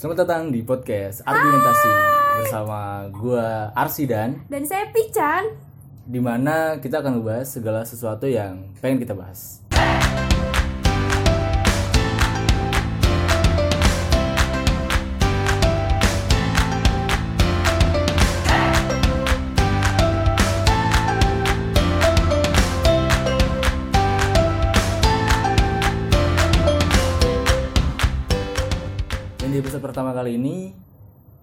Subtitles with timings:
[0.00, 1.92] Selamat datang di podcast Argumentasi
[2.40, 5.52] bersama gua Arsi dan Dan saya Pican.
[6.08, 9.59] di mana kita akan membahas segala sesuatu yang pengen kita bahas.
[29.90, 30.70] Pertama kali ini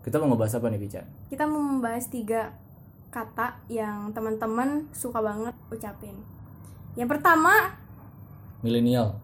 [0.02, 1.06] kita mau ngebahas apa nih Pican?
[1.28, 2.56] Kita mau membahas tiga
[3.12, 6.16] kata yang teman-teman suka banget ucapin.
[6.96, 7.76] Yang pertama,
[8.64, 9.20] Milenial.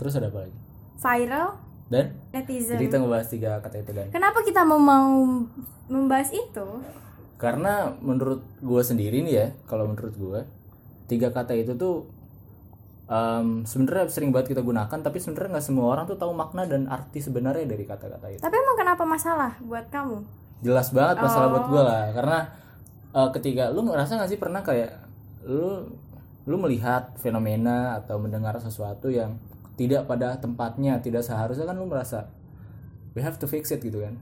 [0.00, 0.56] Terus ada apa lagi?
[0.98, 1.54] viral
[1.86, 2.74] Dan netizen.
[2.74, 5.08] jadi kita ngebahas tiga kata itu dan Kenapa kita mau mau
[5.86, 6.66] membahas itu?
[7.38, 10.40] karena menurut gue sendiri nih ya kalau menurut gue
[11.06, 12.10] tiga kata itu tuh
[13.08, 16.84] em, sebenarnya sering banget kita gunakan tapi sebenarnya nggak semua orang tuh tahu makna dan
[16.86, 20.18] arti sebenarnya dari kata-kata itu Tapi emang kenapa masalah buat kamu?
[20.58, 22.38] jelas banget masalah buat gue lah karena
[23.14, 24.90] eh, ketika lu ngerasa nggak sih pernah kayak
[25.46, 25.86] lu
[26.44, 29.38] lu melihat fenomena atau mendengar sesuatu yang
[29.78, 32.26] tidak pada tempatnya tidak seharusnya kan lu merasa
[33.14, 34.18] we have to fix it gitu kan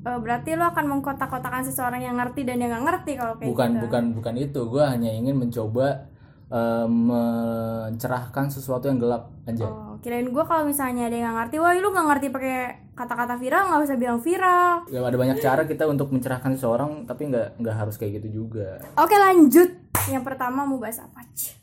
[0.00, 3.68] Eh, berarti lo akan mengkotak-kotakan seseorang yang ngerti dan yang nggak ngerti kalau kayak bukan
[3.68, 3.82] gitu.
[3.84, 6.08] bukan bukan itu gue hanya ingin mencoba
[6.50, 11.56] eh, mencerahkan sesuatu yang gelap aja Oh, kirain gue kalau misalnya ada yang nggak ngerti,
[11.58, 12.56] wah lu nggak ngerti pakai
[12.94, 14.84] kata-kata viral nggak usah bilang viral.
[14.86, 18.80] ya ada banyak cara kita untuk mencerahkan seseorang tapi nggak nggak harus kayak gitu juga
[18.96, 19.68] Oke lanjut.
[20.08, 21.20] Yang pertama mau bahas apa?
[21.32, 21.56] Cih.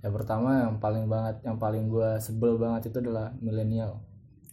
[0.00, 4.00] yang pertama yang paling banget yang paling gue sebel banget itu adalah milenial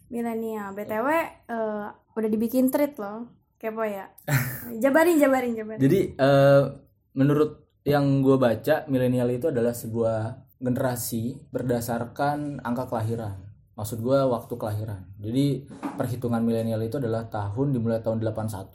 [0.07, 0.71] Milenial.
[0.71, 1.07] BTW
[1.47, 3.27] eh, udah dibikin treat loh.
[3.55, 4.07] Kepo ya.
[4.83, 5.79] jabarin, jabarin, jabarin.
[5.79, 6.63] jadi eh,
[7.11, 13.39] menurut yang gue baca milenial itu adalah sebuah generasi berdasarkan angka kelahiran
[13.79, 15.63] maksud gue waktu kelahiran jadi
[15.95, 18.73] perhitungan milenial itu adalah tahun dimulai tahun 81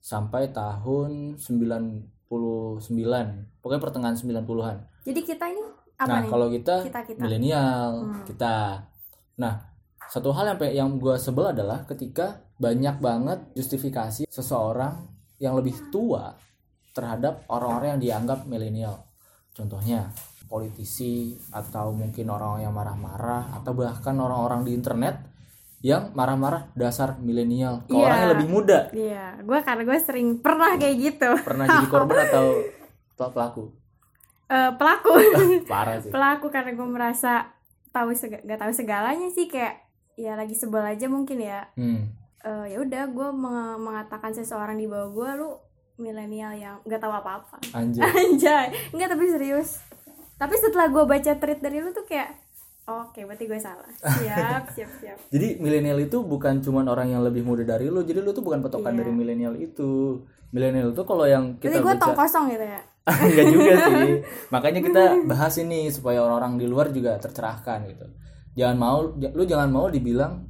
[0.00, 2.30] sampai tahun 99
[3.60, 5.62] pokoknya pertengahan 90-an Jadi kita ini
[5.96, 6.30] apa nah nih?
[6.30, 7.20] kalau kita, Kita kita.
[7.20, 8.24] milenial Hmm.
[8.24, 8.54] kita
[9.36, 9.54] nah
[10.06, 16.32] satu hal yang yang gue sebel adalah ketika banyak banget justifikasi seseorang yang lebih tua
[16.96, 19.04] terhadap orang-orang yang dianggap milenial
[19.52, 20.08] contohnya
[20.46, 21.12] politisi
[21.50, 25.20] atau mungkin orang yang marah-marah atau bahkan orang-orang di internet
[25.80, 28.00] yang marah-marah dasar milenial ke Iya.
[28.00, 31.30] orang yang lebih muda Iya, gue karena gue sering pernah kayak gitu.
[31.42, 32.46] pernah jadi korban atau
[33.14, 33.64] pelaku
[34.46, 35.10] Eh, pelaku,
[35.66, 37.50] parah sih pelaku karena gue merasa
[37.90, 39.82] tahu sega, gak tahu segalanya sih kayak
[40.14, 41.66] ya lagi sebel aja mungkin ya.
[41.74, 42.02] hmm.
[42.40, 45.50] Eh, ya udah gue meng- mengatakan seseorang di bawah gue lu
[45.96, 47.56] milenial yang gak tahu apa-apa.
[47.72, 49.80] anjir Anjay, enggak tapi serius.
[50.36, 52.36] Tapi setelah gue baca tweet dari lu tuh kayak,
[52.84, 53.88] oke berarti gue salah.
[54.20, 55.16] Siap, siap, siap.
[55.32, 58.04] Jadi milenial itu bukan cuman orang yang lebih muda dari lu.
[58.04, 59.00] Jadi lu tuh bukan patokan Iya.
[59.00, 60.20] dari milenial itu.
[60.52, 62.80] Milenial itu kalau yang Berarti kita gue tong baca kosong gitu ya.
[63.26, 64.12] enggak juga sih.
[64.52, 68.06] Makanya kita bahas ini supaya orang-orang di luar juga tercerahkan gitu.
[68.56, 70.44] Jangan mau lu jangan mau dibilang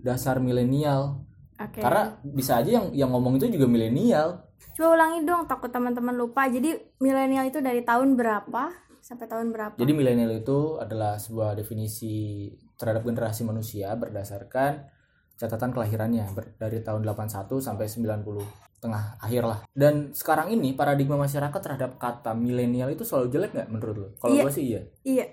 [0.00, 1.24] dasar milenial.
[1.56, 1.80] Oke.
[1.80, 4.49] Karena bisa aja yang yang ngomong itu juga milenial.
[4.72, 6.46] Coba ulangi dong, takut teman-teman lupa.
[6.46, 9.74] Jadi milenial itu dari tahun berapa sampai tahun berapa?
[9.74, 14.88] Jadi milenial itu adalah sebuah definisi terhadap generasi manusia berdasarkan
[15.36, 19.58] catatan kelahirannya dari tahun 81 sampai 90 tengah akhir lah.
[19.72, 24.08] Dan sekarang ini paradigma masyarakat terhadap kata milenial itu selalu jelek nggak menurut lo?
[24.16, 24.42] Kalau Iya.
[24.44, 24.80] gue sih iya.
[25.04, 25.26] Iya,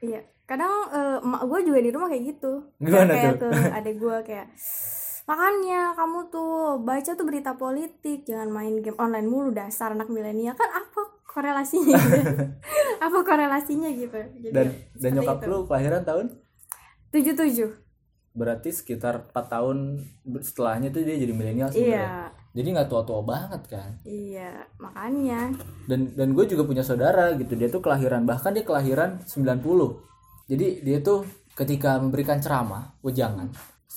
[0.00, 0.20] iya.
[0.46, 2.52] Kadang eh, emak gue juga di rumah kayak gitu.
[2.80, 3.52] Gimana kayak tuh?
[3.52, 4.46] ke adek gue kayak
[5.26, 10.54] makanya kamu tuh baca tuh berita politik jangan main game online mulu dasar anak milenial.
[10.54, 12.42] Kan apa korelasinya gitu?
[13.06, 14.16] Apa korelasinya gitu?
[14.40, 14.66] Jadi Dan
[14.96, 15.48] dan seperti nyokap itu.
[15.50, 16.26] lu kelahiran tahun?
[17.12, 17.70] Tujuh tujuh
[18.36, 19.76] berarti sekitar 4 tahun
[20.44, 22.04] setelahnya tuh dia jadi milenial sebenarnya.
[22.04, 22.28] iya.
[22.52, 23.90] Jadi nggak tua-tua banget kan.
[24.04, 25.56] iya makanya.
[25.88, 29.60] Dan dan gue juga punya saudara gitu dia tuh kelahiran bahkan dia kelahiran 90
[30.46, 31.24] jadi dia tuh
[31.56, 33.50] ketika memberikan ceramah wejangan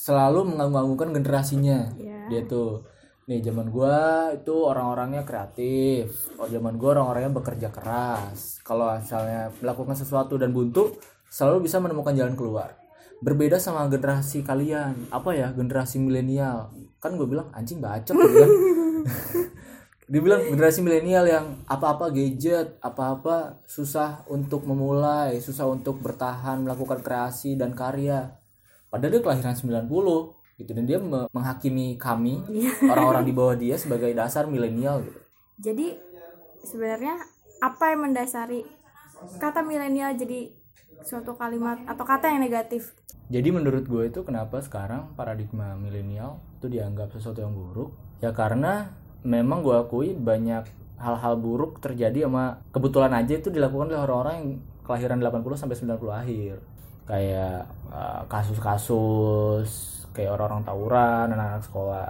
[0.09, 1.93] selalu menganggungkan generasinya.
[1.93, 2.17] Iya.
[2.29, 2.85] dia tuh
[3.29, 3.97] nih zaman gue
[4.41, 6.33] itu orang-orangnya kreatif.
[6.41, 8.57] Oh zaman gue orang-orangnya bekerja keras.
[8.65, 10.97] Kalau misalnya melakukan sesuatu dan buntu
[11.29, 12.73] selalu bisa menemukan jalan keluar.
[13.21, 15.13] Berbeda sama generasi kalian.
[15.13, 16.73] Apa ya generasi milenial?
[16.97, 18.17] Kan gue bilang anjing bacot
[20.09, 27.05] dia bilang generasi milenial yang apa-apa gadget, apa-apa susah untuk memulai, susah untuk bertahan, melakukan
[27.05, 28.33] kreasi dan karya.
[28.89, 29.85] Padahal dia kelahiran 90
[30.59, 32.43] gitu dan dia me- menghakimi kami
[32.83, 35.19] orang-orang di bawah dia sebagai dasar milenial gitu.
[35.57, 35.87] jadi
[36.61, 37.15] sebenarnya
[37.59, 38.67] apa yang mendasari
[39.39, 40.51] kata milenial jadi
[40.99, 42.91] suatu kalimat atau kata yang negatif
[43.29, 47.93] Jadi menurut gue itu kenapa sekarang paradigma milenial itu dianggap sesuatu yang buruk?
[48.19, 48.89] Ya karena
[49.21, 50.65] memang gue akui banyak
[50.97, 54.49] hal-hal buruk terjadi sama kebetulan aja itu dilakukan oleh orang-orang yang
[54.81, 56.55] kelahiran 80 sampai 90 akhir.
[57.09, 59.69] Kayak uh, kasus-kasus
[60.13, 62.09] kayak orang-orang tawuran, anak-anak sekolah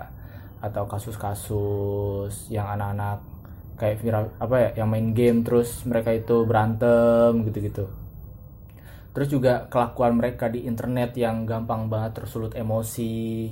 [0.60, 3.24] atau kasus-kasus yang anak-anak
[3.80, 7.88] kayak viral apa ya yang main game terus mereka itu berantem gitu-gitu.
[9.16, 13.50] Terus juga kelakuan mereka di internet yang gampang banget tersulut emosi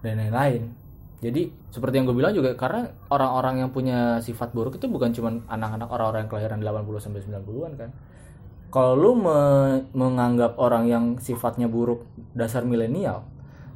[0.00, 0.72] dan lain-lain.
[1.20, 5.36] Jadi seperti yang gue bilang juga karena orang-orang yang punya sifat buruk itu bukan cuma
[5.52, 7.90] anak-anak orang-orang yang kelahiran 80 sampai 90-an kan
[8.70, 13.26] kalau lu me- menganggap orang yang sifatnya buruk dasar milenial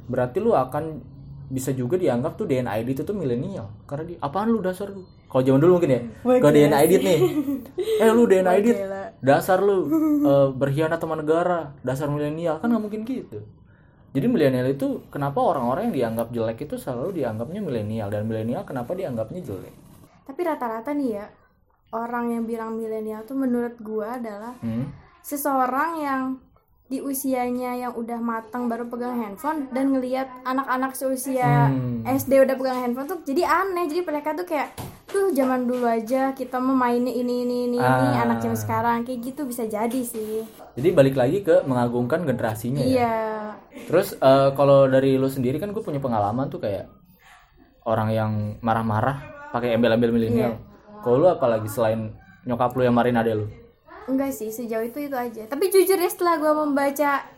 [0.05, 1.01] berarti lu akan
[1.45, 3.69] bisa juga dianggap tuh DNA ID itu tuh milenial.
[3.85, 5.05] Karena di apaan lu dasar lu?
[5.29, 7.19] Kalau zaman dulu mungkin ya kalau DNA ID nih.
[8.01, 9.03] Eh lu DNA ID Gila.
[9.21, 9.85] dasar lu
[10.29, 12.57] eh, berkhianat sama negara dasar milenial.
[12.61, 13.45] Kan nggak mungkin gitu.
[14.15, 18.07] Jadi milenial itu kenapa orang-orang yang dianggap jelek itu selalu dianggapnya milenial?
[18.09, 19.75] Dan milenial kenapa dianggapnya jelek?
[20.25, 21.25] Tapi rata-rata nih ya
[21.95, 24.91] orang yang bilang milenial tuh menurut gua adalah hmm?
[25.21, 26.21] seseorang yang
[26.85, 32.05] di usianya yang udah matang baru pegang handphone dan ngelihat anak-anak seusia Hmm.
[32.05, 33.89] SD udah pegang handphone tuh jadi aneh.
[33.89, 34.69] Jadi mereka tuh kayak
[35.09, 38.21] tuh zaman dulu aja kita mau mainnya ini ini ini ini Ah.
[38.21, 38.97] anak zaman sekarang.
[39.01, 40.45] Kayak gitu bisa jadi sih.
[40.77, 42.93] Jadi balik lagi ke mengagungkan generasinya ya?
[42.93, 43.15] Iya.
[43.89, 46.85] Terus eh, kalau dari lu sendiri kan gue punya pengalaman tuh kayak
[47.81, 48.31] orang yang
[48.61, 50.61] marah-marah pakai embel-embel milenial
[51.05, 52.09] kalau lu apalagi selain
[52.49, 53.45] nyokap lu yang marahin ade lu
[54.09, 57.35] enggak sih sejauh itu itu aja tapi jujur ya setelah gua membaca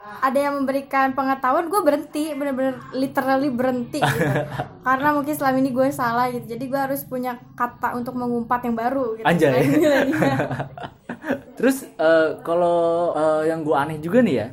[0.00, 4.26] ada yang memberikan pengetahuan gue berhenti bener-bener literally berhenti gitu.
[4.86, 8.74] karena mungkin selama ini gue salah gitu jadi gue harus punya kata untuk mengumpat yang
[8.74, 9.60] baru gitu Anjay.
[9.60, 10.38] Milenial.
[11.60, 14.48] Terus eh, kalau eh, yang gue aneh juga nih ya.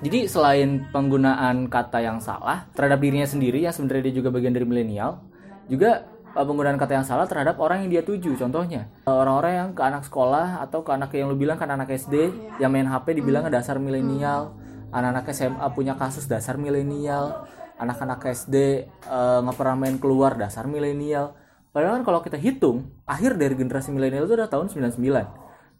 [0.00, 4.64] Jadi selain penggunaan kata yang salah terhadap dirinya sendiri yang sebenarnya dia juga bagian dari
[4.64, 5.20] milenial,
[5.68, 8.38] juga penggunaan kata yang salah terhadap orang yang dia tuju.
[8.38, 11.90] Contohnya eh, orang-orang yang ke anak sekolah atau ke anak yang lu bilang kan anak
[11.90, 12.32] SD
[12.62, 14.56] yang main HP dibilang dasar milenial,
[14.94, 17.46] anak-anak SMA punya kasus dasar milenial,
[17.78, 18.56] anak-anak SD
[18.88, 21.34] eh, nggak pernah main keluar dasar milenial.
[21.70, 24.98] Padahal kan kalau kita hitung akhir dari generasi milenial itu udah tahun 99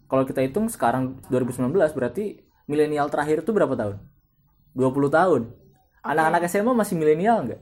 [0.07, 3.99] kalau kita hitung sekarang 2019 berarti milenial terakhir itu berapa tahun?
[4.75, 5.41] 20 tahun.
[5.99, 7.61] Anak-anak SMA masih milenial nggak?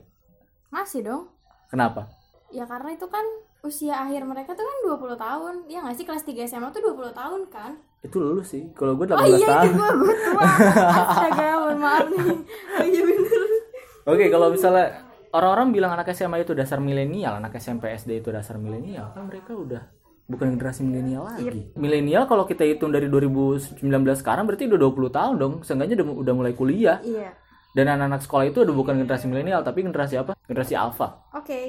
[0.70, 1.24] masih dong
[1.66, 2.06] Kenapa?
[2.50, 3.22] Ya karena itu kan
[3.60, 7.12] usia akhir mereka tuh kan 20 tahun ya nggak sih kelas 3 SMA tuh 20
[7.12, 8.64] tahun kan Itu lulus sih.
[8.72, 9.64] Kalau gue 18 oh iya tahun.
[9.68, 10.42] itu gue gue tua
[10.88, 12.38] astaga mohon maaf nih
[12.80, 13.40] oh iya bener
[14.08, 14.86] Oke, kalau misalnya
[15.30, 19.52] orang-orang bilang anak SMA itu dasar milenial, anak SMP SD itu dasar milenial, kan mereka
[19.52, 19.84] udah
[20.24, 21.68] bukan generasi milenial lagi.
[21.76, 23.84] Milenial kalau kita hitung dari 2019
[24.16, 25.54] sekarang berarti udah 20 tahun dong.
[25.62, 26.98] Seenggaknya udah, udah mulai kuliah.
[27.04, 27.36] iya
[27.70, 30.32] Dan anak-anak sekolah itu udah bukan generasi milenial, tapi generasi apa?
[30.48, 31.20] Generasi alpha.
[31.36, 31.60] oke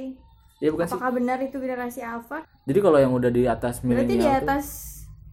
[0.62, 0.94] Iya bukan sih?
[0.94, 4.38] apakah benar itu generasi alpha Jadi kalau yang udah di atas milenial berarti di tuh-
[4.40, 4.66] atas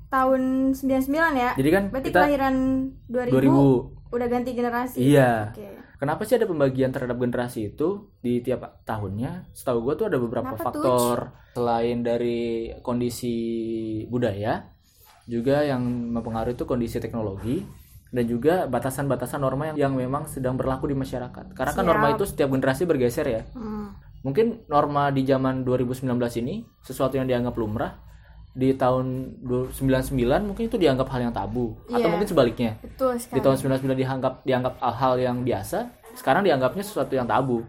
[0.09, 0.43] tahun
[0.73, 2.55] 99 ya Jadi kan berarti kita kelahiran
[3.07, 5.53] 2000, 2000 udah ganti generasi Iya.
[5.53, 9.51] oke Kenapa sih ada pembagian terhadap generasi itu di tiap tahunnya?
[9.51, 10.87] Setahu gue tuh ada beberapa Kenapa tuh?
[10.87, 11.17] faktor
[11.51, 13.35] selain dari kondisi
[14.07, 14.63] budaya,
[15.27, 15.83] juga yang
[16.15, 17.67] mempengaruhi itu kondisi teknologi
[18.09, 21.51] dan juga batasan-batasan norma yang, yang memang sedang berlaku di masyarakat.
[21.51, 21.91] Karena kan Siap.
[21.91, 23.43] norma itu setiap generasi bergeser ya.
[23.53, 23.91] Hmm.
[24.21, 26.11] Mungkin norma di zaman 2019
[26.43, 27.95] ini sesuatu yang dianggap lumrah
[28.51, 29.39] di tahun
[29.71, 29.71] 99
[30.43, 32.11] mungkin itu dianggap hal yang tabu atau Iya.
[32.11, 32.75] mungkin sebaliknya.
[32.83, 33.39] Betul di sekali.
[33.39, 35.79] tahun 99 dianggap dianggap hal yang biasa
[36.19, 37.63] sekarang dianggapnya sesuatu yang tabu.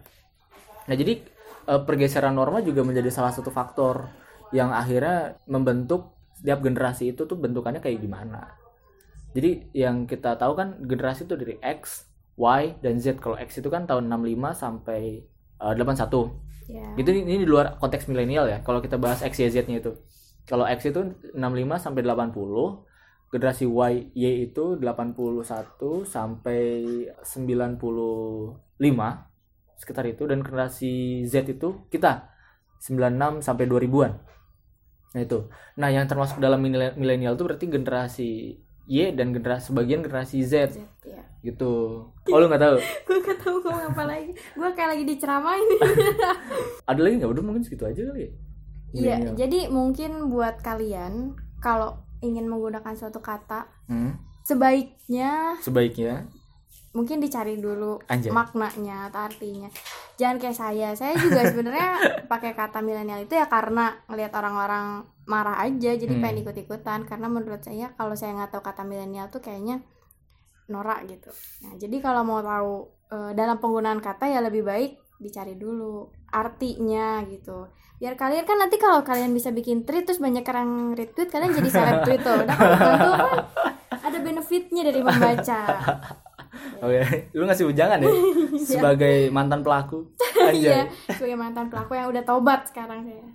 [0.89, 1.22] Nah jadi
[1.70, 4.10] eh, pergeseran norma juga menjadi salah satu faktor
[4.50, 8.58] yang akhirnya membentuk setiap generasi itu tuh bentukannya kayak gimana.
[9.38, 13.22] Jadi yang kita tahu kan generasi itu dari X, Y, dan Z.
[13.22, 15.22] Kalau X itu kan tahun 65 sampai
[15.62, 16.86] eh, 81 ya.
[16.96, 18.60] Itu ini di luar konteks milenial ya.
[18.62, 19.98] Kalau kita bahas X Y Z nya itu.
[20.50, 21.01] Kalau X itu
[21.38, 22.86] 65 sampai 80
[23.30, 26.62] generasi Y Y itu 81 sampai
[27.22, 28.58] 95
[29.78, 30.24] sekitar itu.
[30.25, 32.34] Dan generasi Z itu kita
[32.80, 34.13] 96 sampai 2000-an
[35.10, 35.50] nah itu.
[35.82, 38.30] Nah yang termasuk dalam milenial itu berarti generasi
[38.89, 40.74] Y dan generasi sebagian generasi Z.
[40.74, 41.22] Z, ya.
[41.39, 42.03] gitu.
[42.10, 42.77] Oh lu nggak tahu?
[43.08, 44.34] Gue gak tahu ngomong apa lagi.
[44.34, 45.67] Gue kayak lagi diceramain.
[46.89, 47.29] Ada lagi nggak?
[47.29, 48.29] Udah mungkin segitu aja kali ya?
[48.89, 49.36] Iya, Milenial.
[49.38, 56.25] jadi mungkin buat kalian kalau ingin menggunakan suatu kata, Hmm, sebaiknya sebaiknya
[56.89, 58.34] mungkin dicari dulu Anjay.
[58.34, 59.69] maknanya atau artinya.
[60.17, 60.89] Jangan kayak saya.
[60.93, 61.89] Saya juga sebenarnya
[62.31, 64.86] pakai kata milenial itu ya karena ngelihat orang-orang
[65.24, 66.19] marah aja jadi Hmm.
[66.19, 67.05] pengen ikut-ikutan.
[67.05, 69.86] Karena menurut saya kalau saya nggak tahu kata milenial tuh kayaknya
[70.65, 71.29] norak gitu.
[71.62, 72.74] Nah jadi kalau mau tahu
[73.10, 77.69] eh, dalam penggunaan kata ya lebih baik dicari dulu artinya gitu.
[77.98, 81.69] Biar kalian kan nanti kalau kalian bisa bikin tweet terus banyak orang retweet kalian jadi
[81.69, 82.34] seleb tweet tuh.
[82.34, 83.38] Udah kan tentu kan
[84.00, 85.60] ada benefitnya dari membaca
[86.79, 88.12] Oke, lu ngasih ujangan ya?
[88.77, 90.10] Sebagai mantan pelaku.
[90.55, 93.27] iya sebagai mantan pelaku yang udah tobat sekarang saya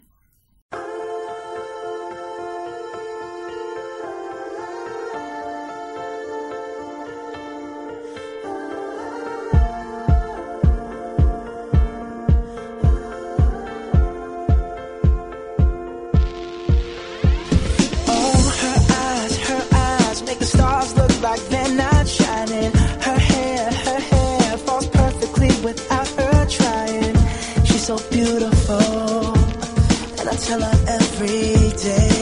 [27.84, 29.34] so beautiful,
[30.18, 32.13] and I tell her every day.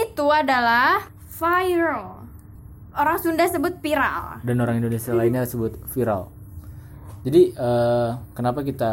[0.00, 2.24] Yaitu adalah viral.
[2.90, 4.40] Orang Sunda sebut viral.
[4.40, 6.32] Dan orang Indonesia lainnya sebut viral.
[7.20, 8.92] Jadi eh, kenapa kita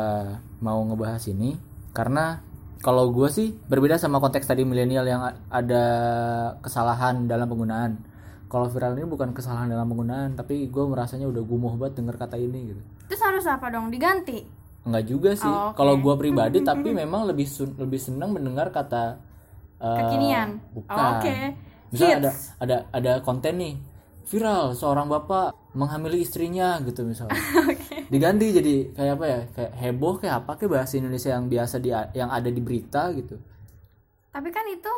[0.59, 1.55] mau ngebahas ini?
[1.95, 2.43] Karena
[2.83, 5.85] kalau gue sih berbeda sama konteks tadi milenial yang ada
[6.59, 7.91] kesalahan dalam penggunaan.
[8.47, 12.35] Kalau viral ini bukan kesalahan dalam penggunaan, tapi gue merasanya udah gumuh banget denger kata
[12.37, 12.81] ini gitu.
[13.11, 13.91] Terus harus apa dong?
[13.91, 14.39] Diganti.
[14.87, 15.49] Enggak juga sih.
[15.49, 15.75] Oh, oke.
[15.75, 19.19] Kalau gue pribadi, tapi memang lebih sun- lebih senang mendengar kata
[19.79, 20.49] eh, Kekinian.
[20.73, 20.93] Bukan.
[20.93, 21.35] Oh, oke.
[21.87, 22.19] Misal Hits.
[22.19, 23.75] ada ada ada konten nih
[24.27, 27.37] viral seorang bapak menghamili istrinya gitu misalnya.
[28.11, 31.89] diganti jadi kayak apa ya kayak heboh kayak apa kayak bahasa Indonesia yang biasa di
[32.13, 33.35] yang ada di berita gitu
[34.29, 34.93] Tapi kan itu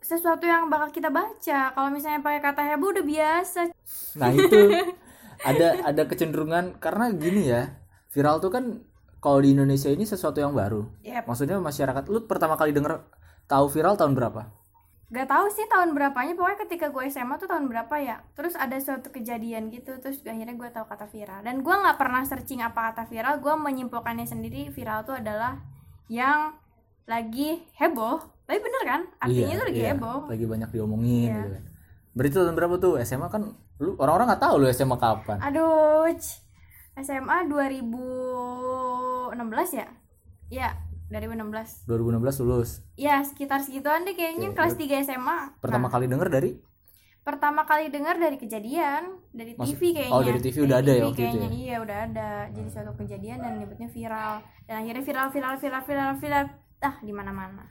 [0.00, 1.60] sesuatu yang bakal kita baca.
[1.72, 3.60] Kalau misalnya pakai kata heboh udah biasa.
[4.14, 4.58] nah itu
[5.48, 7.62] ada ada kecenderungan karena gini ya
[8.08, 8.64] viral tuh kan
[9.18, 11.24] kalau di Indonesia ini sesuatu yang baru Yep.
[11.26, 13.02] maksudnya masyarakat lu pertama kali denger
[13.52, 14.42] tahu viral tahun berapa
[15.08, 18.24] Gak tahu sih tahun berapanya, pokoknya ketika gue SMA tuh tahun berapa ya.
[18.32, 21.44] Terus ada suatu kejadian gitu, terus akhirnya gue tahu kata viral.
[21.44, 25.60] Dan gue nggak pernah searching apa kata viral, gue menyimpulkannya sendiri viral tuh adalah
[26.08, 26.56] yang
[27.04, 28.24] lagi heboh.
[28.42, 29.00] Tapi bener kan?
[29.20, 29.90] Artinya Iya, tuh lagi iya.
[29.92, 30.18] heboh.
[30.26, 31.36] lagi banyak diomongin Iya.
[31.36, 31.64] gitu kan
[32.12, 33.42] berarti tahun berapa tuh SMA kan
[33.78, 36.44] lu orang-orang nggak tahu lu SMA kapan Aduh, c-
[36.94, 39.32] SMA 2016
[39.72, 39.88] ya?
[40.48, 40.68] Iya,
[41.12, 41.84] 2016.
[41.84, 45.38] 2016 lulus Ya, sekitar segituan deh kayaknya Oke, kelas 3 SMA.
[45.58, 46.50] pertama Nah, kali denger dari
[47.22, 50.10] pertama kali dengar dari kejadian dari Maksud- TV kayaknya.
[50.10, 51.46] oh, dari TV udah ada ya waktu itu kayaknya.
[51.46, 51.54] ya?
[51.54, 52.30] Iya, udah ada.
[52.48, 54.34] Jadi suatu kejadian dan nyebutnya viral.
[54.64, 56.44] Dan akhirnya viral viral viral viral viral
[56.80, 57.62] ah di mana-mana.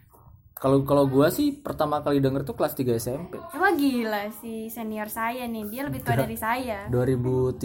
[0.53, 5.09] kalau kalau gua sih pertama kali denger tuh kelas 3 SMP Wah gila si senior
[5.09, 6.85] saya nih, dia lebih tua dari saya.
[6.87, 7.59] 2013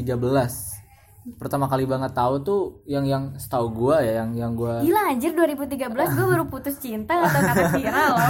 [1.34, 5.34] pertama kali banget tahu tuh yang yang setahu gua ya yang yang gua Gila anjir
[5.34, 8.28] 2013 gue baru putus cinta atau kata viral loh.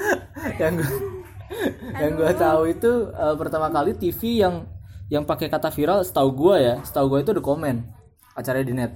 [0.62, 0.90] yang gua
[1.96, 4.68] yang gua tahu itu eh, pertama kali TV yang
[5.08, 7.80] yang pakai kata viral setahu gua ya setahu gua itu The Comment
[8.36, 8.92] acaranya di net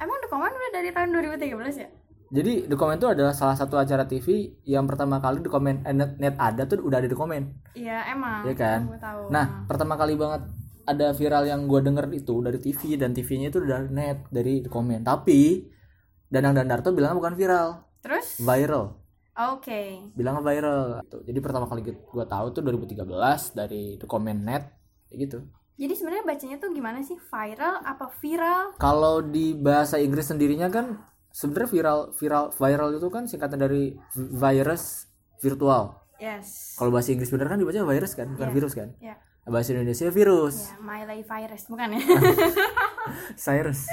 [0.00, 1.88] Emang The Command udah dari tahun 2013 ya?
[2.30, 5.90] jadi The Comment itu adalah salah satu acara TV yang pertama kali The Comment eh,
[5.90, 8.42] net, net ada tuh udah ada The Comment Iya emang.
[8.46, 8.80] Iya kan?
[8.98, 9.30] Tahu.
[9.30, 10.42] Nah, pertama kali banget
[10.84, 15.02] ada viral yang gue denger itu dari TV dan TV-nya itu dari net dari komen.
[15.02, 15.66] Tapi
[16.30, 18.38] Danang Dandarto bilang bukan viral, Terus?
[18.38, 18.94] viral.
[19.54, 20.12] Oke.
[20.14, 21.02] Bilang viral.
[21.08, 23.02] Tuh, Jadi pertama kali gue tahu tuh 2013
[23.56, 24.64] dari Comment net
[25.10, 25.38] kayak gitu.
[25.80, 27.16] Jadi sebenarnya bacanya tuh gimana sih?
[27.16, 28.76] Viral apa viral?
[28.76, 31.00] Kalau di bahasa Inggris sendirinya kan
[31.32, 35.08] sebenarnya viral viral viral itu kan singkatan dari virus
[35.40, 35.96] virtual.
[36.20, 36.76] Yes.
[36.76, 38.54] Kalau bahasa Inggris bener kan dibaca virus kan, bukan Iya.
[38.54, 38.88] virus kan.
[39.00, 39.16] Ya.
[39.50, 40.70] Bahasa Indonesia virus.
[40.70, 42.00] Ya, Miley virus bukan ya?
[43.42, 43.90] Cyrus.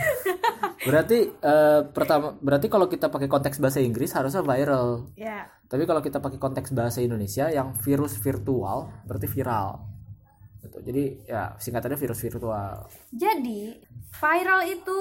[0.85, 5.09] berarti eh, pertama berarti kalau kita pakai konteks bahasa Inggris harusnya viral.
[5.17, 5.49] ya.
[5.67, 9.83] Tapi kalau kita pakai konteks bahasa Indonesia yang virus virtual berarti viral.
[10.61, 10.77] Gitu.
[10.85, 12.87] Jadi ya singkatannya virus virtual.
[13.11, 13.81] Jadi
[14.13, 14.99] viral itu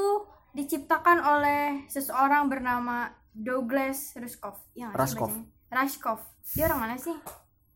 [0.56, 4.56] diciptakan oleh seseorang bernama Douglas Rushkoff.
[4.72, 5.28] Ya, Rushkoff.
[5.28, 5.44] bacanya?
[5.76, 6.20] Rushkoff.
[6.56, 7.12] Dia orang mana sih?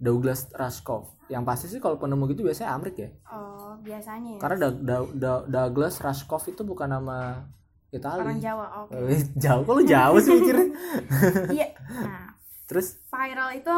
[0.01, 1.13] Douglas Rushkoff.
[1.29, 3.11] Yang pasti sih kalau penemu gitu biasanya Amrik ya.
[3.29, 4.41] Oh, biasanya ya.
[4.41, 7.45] Karena Da- Da- Da- Douglas Rushkoff itu bukan nama
[7.93, 8.41] Orang Itali.
[8.41, 8.67] Jawa.
[8.83, 8.97] Oke.
[8.97, 10.69] Eh, jauh lu jauh sih mikirnya.
[11.59, 11.69] Iya.
[12.01, 12.27] Nah,
[12.65, 13.77] Terus viral itu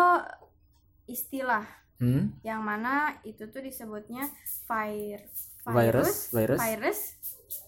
[1.06, 1.64] istilah
[1.96, 4.28] hmm, yang mana itu tuh disebutnya
[4.62, 5.20] vir
[5.62, 6.58] Virus, virus.
[6.58, 7.00] virus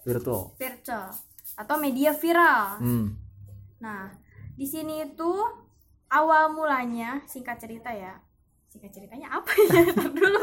[0.02, 0.52] virtual.
[0.56, 1.14] virtual
[1.54, 2.76] atau media viral.
[2.76, 3.14] Hmm.
[3.78, 4.10] Nah,
[4.52, 5.30] di sini itu
[6.08, 8.18] awal mulanya singkat cerita ya.
[8.74, 9.86] Singkat ceritanya apa ya?
[9.86, 10.38] Ntar dulu.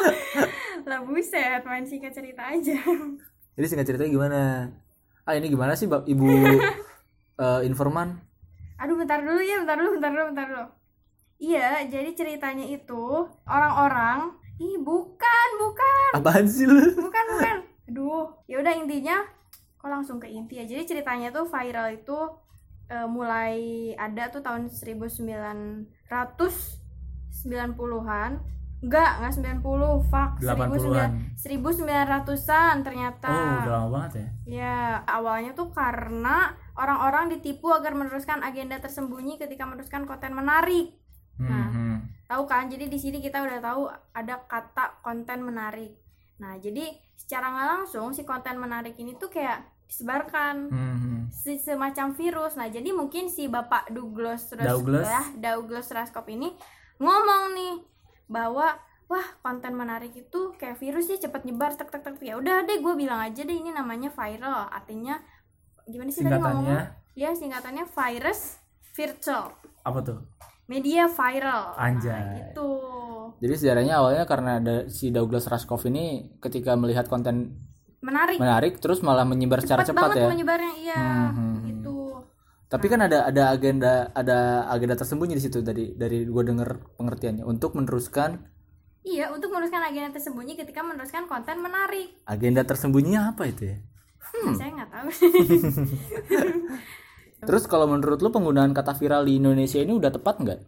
[0.87, 2.79] lah buset, main singkat cerita aja.
[3.59, 4.71] Jadi singkat ceritanya gimana?
[5.27, 6.27] Ah ini gimana sih Ibu
[7.43, 8.23] eh, informan?
[8.79, 10.65] Aduh, bentar dulu ya, bentar dulu, bentar dulu, bentar dulu.
[11.43, 16.79] Iya, jadi ceritanya itu orang-orang, ih bukan, bukan, Apaan sih lu?
[16.97, 17.55] bukan, bukan.
[17.91, 19.27] Aduh, ya udah intinya,
[19.75, 20.65] kok langsung ke inti ya.
[20.65, 22.17] Jadi ceritanya tuh viral itu
[22.87, 24.71] eh, mulai ada tuh tahun
[27.43, 28.31] 1990-an.
[28.81, 30.31] Enggak, enggak 90, fuck.
[30.41, 31.09] 80-an.
[31.37, 33.29] 1900-an ternyata.
[33.29, 34.27] Oh, lama banget ya.
[34.45, 40.97] Ya, awalnya tuh karena orang-orang ditipu agar meneruskan agenda tersembunyi ketika meneruskan konten menarik.
[41.37, 41.69] Nah.
[41.69, 41.97] Hmm.
[42.25, 42.71] Tahu kan?
[42.71, 45.93] Jadi di sini kita udah tahu ada kata konten menarik.
[46.39, 51.21] Nah, jadi secara nggak langsung si konten menarik ini tuh kayak disebarkan Hmm.
[51.29, 52.55] semacam virus.
[52.55, 55.05] Nah, jadi mungkin si Bapak Douglas Douglas.
[55.05, 56.55] ya, Douglas Raskop ini
[57.01, 57.75] ngomong nih
[58.29, 58.77] bahwa
[59.09, 62.21] wah konten menarik itu kayak virus ya cepet nyebar tek tek tek.
[62.21, 64.69] Ya udah deh gue bilang aja deh ini namanya viral.
[64.69, 65.17] Artinya
[65.89, 66.95] gimana sih tadi ngomongnya?
[67.17, 68.61] Ya singkatannya virus
[68.93, 69.57] virtual.
[69.81, 70.21] Apa tuh?
[70.71, 71.75] media viral.
[71.75, 72.23] Nah, Anjay.
[72.39, 72.71] gitu.
[73.43, 77.59] Jadi sejarahnya awalnya karena ada si Douglas Rushkoff ini ketika melihat konten
[77.99, 78.39] menarik.
[78.39, 80.29] menarik terus malah menyebar secara cepat cepat banget ya.
[80.31, 80.97] menyebarnya iya.
[80.97, 81.50] Hmm, hmm,
[82.71, 87.43] Tapi kan ada ada agenda ada agenda tersembunyi di situ dari dari gue denger pengertiannya
[87.43, 88.39] untuk meneruskan
[89.03, 93.77] iya untuk meneruskan agenda tersembunyi ketika meneruskan konten menarik agenda tersembunyinya apa itu ya?
[94.23, 95.07] Hmm, saya nggak tahu
[97.41, 100.59] Terus kalau menurut lu penggunaan kata viral di Indonesia ini udah tepat nggak?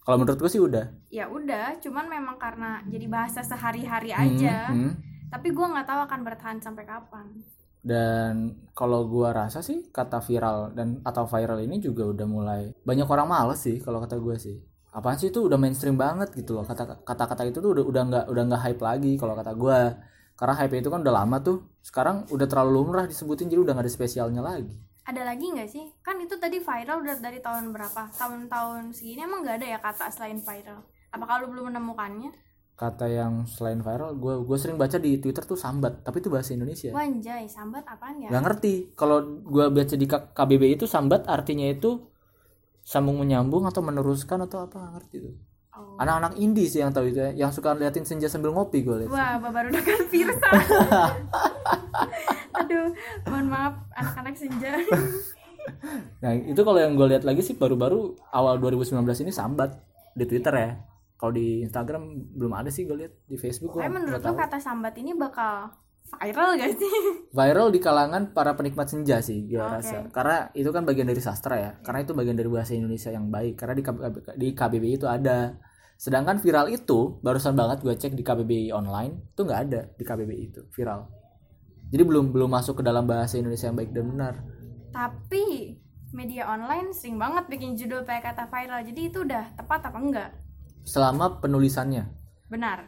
[0.00, 0.86] Kalau menurut gue sih udah.
[1.08, 4.92] ya udah cuman memang karena jadi bahasa sehari-hari aja Hmm, hmm.
[5.28, 7.26] tapi gua nggak tahu akan bertahan sampai kapan
[7.80, 13.08] dan kalau gua rasa sih kata viral dan atau viral ini juga udah mulai banyak
[13.08, 14.60] orang males sih kalau kata gua sih.
[14.90, 15.46] Apaan sih itu?
[15.46, 16.66] Udah mainstream banget gitu loh.
[16.66, 19.94] Kata kata-kata itu tuh udah udah nggak udah nggak hype lagi kalau kata gua.
[20.34, 21.58] Karena hype itu kan udah lama tuh.
[21.80, 24.74] Sekarang udah terlalu lumrah disebutin jadi udah nggak ada spesialnya lagi.
[25.06, 25.84] Ada lagi nggak sih?
[26.02, 28.12] Kan itu tadi viral udah dari tahun berapa?
[28.18, 30.82] Tahun-tahun segini emang nggak ada ya kata selain viral?
[31.14, 32.49] Apakah lu belum menemukannya
[32.80, 36.56] kata yang selain viral gue gue sering baca di twitter tuh sambat tapi itu bahasa
[36.56, 41.28] Indonesia wanjay sambat apaan ya nggak ngerti kalau gue baca di K- KBBI itu sambat
[41.28, 42.00] artinya itu
[42.80, 45.34] sambung menyambung atau meneruskan atau apa nggak ngerti tuh
[45.70, 45.94] Oh.
[45.96, 49.08] anak-anak indie sih yang tahu itu ya yang suka liatin senja sambil ngopi gue liat
[49.08, 50.50] Wah, baru kan Firsa.
[52.58, 52.90] Aduh,
[53.24, 54.74] mohon maaf anak-anak senja.
[56.18, 59.78] nah itu kalau yang gue lihat lagi sih baru-baru awal 2019 ini sambat
[60.10, 60.70] di twitter ya
[61.20, 64.32] kalau di Instagram belum ada sih gue lihat di Facebook gue Tapi menurut tahu.
[64.40, 65.68] kata sambat ini bakal
[66.10, 66.92] viral gak sih?
[67.38, 69.68] viral di kalangan para penikmat senja sih gue Oke.
[69.76, 73.28] rasa karena itu kan bagian dari sastra ya karena itu bagian dari bahasa Indonesia yang
[73.28, 74.04] baik karena di, KB
[74.40, 75.60] di KBBI itu ada
[76.00, 80.42] sedangkan viral itu barusan banget gue cek di KBBI online itu nggak ada di KBBI
[80.48, 81.04] itu viral
[81.92, 84.34] jadi belum belum masuk ke dalam bahasa Indonesia yang baik dan benar
[84.90, 85.78] Tapi
[86.10, 88.82] media online sering banget bikin judul pakai kata viral.
[88.82, 90.30] Jadi itu udah tepat apa enggak?
[90.82, 92.08] Selama penulisannya
[92.46, 92.78] Benar.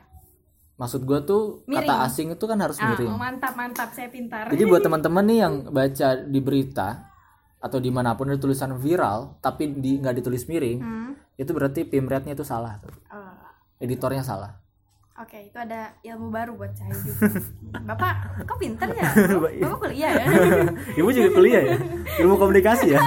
[0.75, 1.87] maksud gue tuh Miring.
[1.87, 4.49] kata asing itu kan harus Ah, miring mantap mantap saya pintar.
[4.49, 6.89] Jadi buat teman-teman nih yang baca di berita
[7.57, 11.11] atau di mana pun ada tulisan viral tapi di nggak ditulis miring, Hmm.
[11.37, 12.91] itu berarti pimretnya itu salah, tuh.
[13.09, 13.39] Oh,
[13.79, 14.59] editornya salah.
[15.15, 17.31] Oke, itu ada ilmu baru buat saya juga.
[17.87, 19.07] Bapak, kok pinter ya?
[19.63, 20.27] Bapak kuliah ya?
[20.99, 21.77] Ibu juga kuliah ya,
[22.19, 23.01] ilmu komunikasi ya,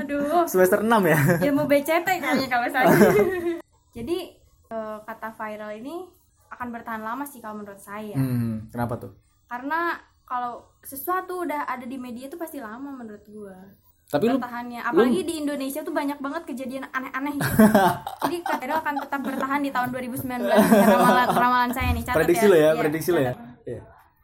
[0.00, 1.18] Aduh, semester 6 ya.
[1.50, 2.88] ilmu BCT kayaknya kalau saya.
[3.96, 4.18] Jadi
[4.70, 6.06] eh, kata viral ini
[6.50, 8.16] akan bertahan lama sih kalau menurut saya.
[8.16, 9.12] Hmm, kenapa tuh?
[9.46, 13.58] Karena kalau sesuatu udah ada di media itu pasti lama menurut gua.
[14.10, 14.82] Tapi lu Bertahannya.
[14.82, 17.50] Apalagi di Indonesia tuh banyak banget kejadian aneh-aneh gitu.
[18.26, 20.50] Jadi viral akan tetap bertahan di tahun 2019.
[20.50, 20.58] Ya,
[20.98, 22.50] ramalan, ramalan saya nih, catat prediksi ya.
[22.50, 23.32] lo ya, Iya, prediksi lo ya.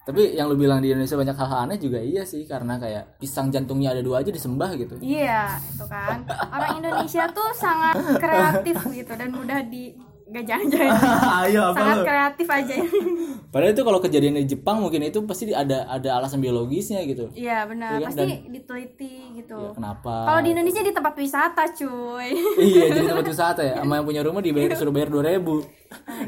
[0.07, 3.51] Tapi yang lu bilang di Indonesia banyak hal aneh juga iya sih karena kayak pisang
[3.51, 5.03] jantungnya ada dua aja disembah gitu.
[5.03, 6.23] Iya, itu kan.
[6.31, 9.99] Orang Indonesia tuh sangat kreatif gitu dan mudah di
[10.31, 10.95] gak jangan-jangan.
[11.42, 12.75] Ayo sangat kreatif aja.
[13.53, 17.35] Padahal itu kalau kejadian di Jepang mungkin itu pasti ada ada alasan biologisnya gitu.
[17.35, 18.07] Iya benar, kan?
[18.07, 19.59] pasti diteliti gitu.
[19.59, 20.14] Ya, kenapa?
[20.23, 22.31] Kalau di Indonesia di tempat wisata, cuy.
[22.62, 25.66] iya jadi tempat wisata ya sama yang punya rumah dibayar suruh bayar dua ribu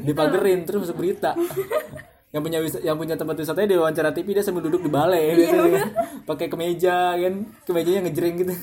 [0.03, 1.39] dipagerin terus masuk berita
[2.29, 5.71] yang punya yang punya tempat wisatanya diwawancara TV dia sambil duduk di balai biasanya.
[5.73, 5.89] kan.
[6.29, 7.35] pakai kemeja kan?
[7.65, 8.55] Kemejanya ngejreng gitu.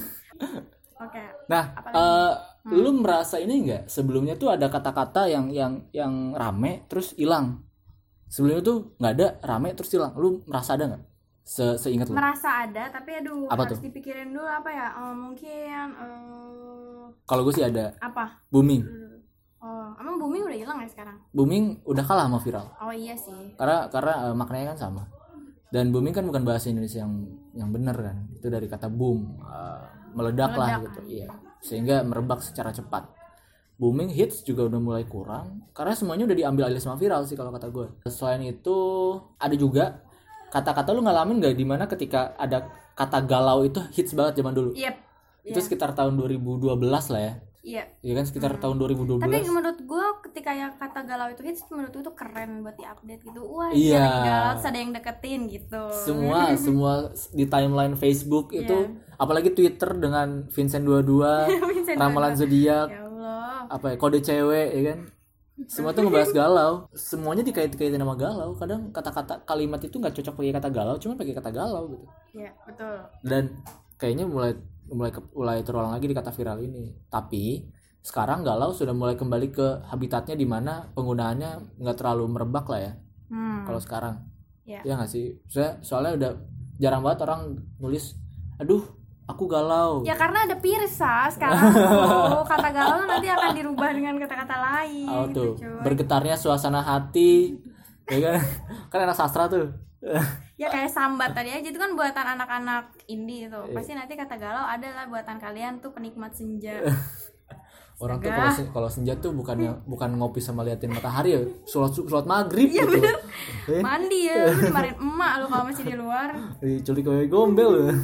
[0.96, 1.22] Oke.
[1.52, 2.34] nah eh,
[2.72, 7.62] lu merasa ini enggak sebelumnya tuh ada kata-kata yang yang yang rame terus hilang.
[8.30, 10.14] Sebelumnya tuh nggak ada rame terus hilang.
[10.18, 11.04] Lu merasa ada nggak?
[11.46, 12.18] Se seingat lu?
[12.18, 13.86] Merasa ada, tapi aduh Apa harus tuh?
[13.86, 14.88] dipikirin dulu apa ya?
[14.98, 16.86] Eh, mungkin eh
[17.26, 17.94] kalau gue sih ada.
[18.02, 18.42] Apa?
[18.50, 18.82] booming
[19.66, 21.18] Oh, emang booming udah hilang ya sekarang?
[21.34, 22.70] booming udah kalah sama viral.
[22.78, 23.58] Oh iya sih.
[23.58, 25.04] karena karena eh, maknanya kan sama.
[25.74, 27.26] Dan booming kan bukan bahasa Indonesia yang
[27.58, 28.30] yang benar kan.
[28.32, 30.86] Itu dari kata boom eh, meledak, lah Meledak.
[30.86, 31.00] gitu.
[31.10, 31.28] Iya.
[31.60, 33.10] Sehingga merebak secara cepat.
[33.76, 35.66] Booming hits juga udah mulai kurang.
[35.74, 38.78] Karena semuanya udah diambil alih sama viral sih kalau kata gue selain itu
[39.36, 40.00] ada juga
[40.48, 44.72] kata-kata lu ngalamin gak di mana ketika ada kata galau itu hits banget zaman dulu?
[44.78, 44.96] Yep.
[45.46, 47.34] itu sekitar tahun 2012 lah ya
[47.66, 47.84] Iya.
[48.00, 51.90] Iya kan sekitar tahun 2012 Tapi menurut gue ketika yang kata galau itu hits menurut
[51.90, 53.42] gue itu keren buat diupdate gitu.
[53.42, 54.06] Wah, Iya.
[54.22, 54.34] iya.
[54.54, 55.82] galau ada yang deketin gitu.
[55.92, 56.94] semua semua
[57.32, 58.62] di timeline Facebook Iya.
[58.62, 58.78] itu
[59.16, 63.66] apalagi Twitter dengan Vincent 22 Vincent ramalan zodiak Ya Allah.
[63.68, 65.00] apa ya kode cewek ya kan
[65.66, 70.54] semua tuh ngebahas galau semuanya dikait-kaitin sama galau kadang kata-kata kalimat itu nggak cocok pakai
[70.54, 72.96] kata galau cuma pakai kata galau gitu Iya, betul.
[73.24, 73.44] dan
[73.96, 74.54] kayaknya mulai
[74.88, 76.94] mulai ke- mulai terulang lagi di kata viral ini.
[77.06, 77.66] Tapi
[78.00, 82.94] sekarang galau sudah mulai kembali ke habitatnya di mana penggunaannya nggak terlalu merebak lah ya.
[83.26, 83.66] Hmm.
[83.66, 84.16] kalau sekarang.
[84.64, 84.82] Iya.
[84.84, 85.34] ya nggak sih?
[85.46, 86.32] Soalnya, soalnya udah
[86.76, 87.42] jarang banget orang
[87.76, 88.14] nulis
[88.56, 88.82] aduh
[89.26, 90.02] aku galau.
[90.02, 91.58] Ya karena ada pirsa sekarang.
[91.66, 92.46] Tuh.
[92.52, 95.54] Kata galau nanti akan dirubah dengan kata-kata lain Oh, tuh?
[95.54, 97.58] gitu, bergetarnya suasana hati.
[98.06, 98.38] Ya kan?
[98.94, 99.66] Kan anak sastra tuh
[100.56, 103.60] Ya kayak sambat tadi aja itu kan buatan anak-anak indie itu.
[103.62, 103.72] Iya.
[103.72, 106.80] Pasti nanti kata galau adalah buatan kalian tuh penikmat senja.
[107.96, 108.36] orang tuh Astaga.
[108.38, 112.68] kalau sen- kalau senja tuh bukannya bukan ngopi sama liatin matahari ya sholat sholat maghrib
[112.68, 113.08] Iya, gitu
[113.72, 116.36] Eh, Mandi ya, lu dimarahin emak lu kalau masih di luar.
[116.60, 117.96] diculik kayak gombel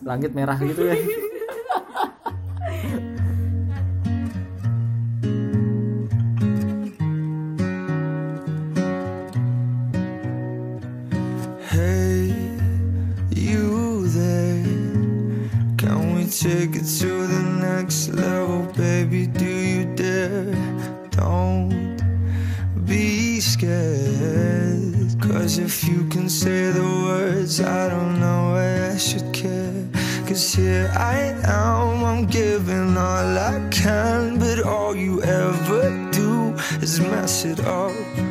[0.00, 0.94] langit merah gitu ya
[16.46, 19.26] take it to the next level, baby.
[19.26, 20.54] Do you dare?
[21.10, 21.98] Don't
[22.84, 25.10] be scared.
[25.20, 29.88] Cause if you can say the words, I don't know why I should care.
[30.28, 35.82] Cause here I am, I'm giving all I can, but all you ever
[36.12, 38.25] do is mess it up.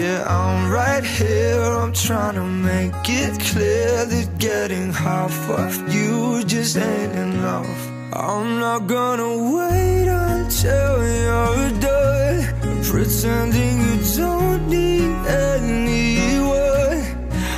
[0.00, 1.60] Yeah, I'm right here.
[1.60, 7.80] I'm trying to make it clear that getting half of you just ain't enough.
[8.14, 10.92] I'm not gonna wait until
[11.24, 15.12] you're done pretending you don't need
[15.50, 17.04] anyone.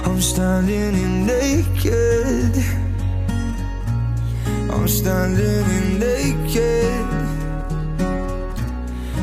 [0.05, 2.53] I'm standing in naked.
[4.73, 7.07] I'm standing in naked.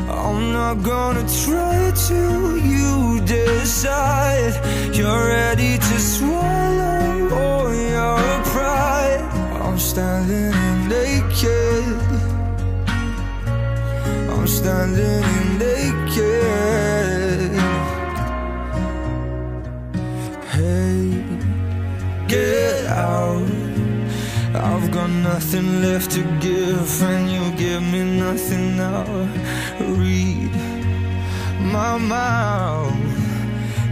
[0.08, 4.56] I'm not gonna try to you decide
[4.96, 8.20] you're ready to swallow all your
[8.52, 9.22] pride.
[9.62, 10.56] I'm standing
[10.90, 11.98] naked.
[14.34, 17.52] I'm standing in naked.
[20.56, 21.02] Hey,
[22.28, 23.48] get out.
[24.56, 29.06] I've got nothing left to give, and you give me nothing now.
[29.80, 30.69] Read
[31.72, 32.94] my mouth.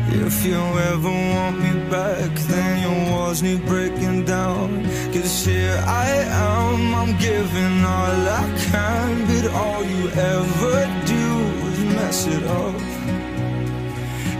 [0.10, 4.84] If you ever want me back, then your walls need breaking down.
[5.14, 11.26] Cause here I am, I'm giving all I can, but all you ever do
[11.70, 12.76] is mess it up.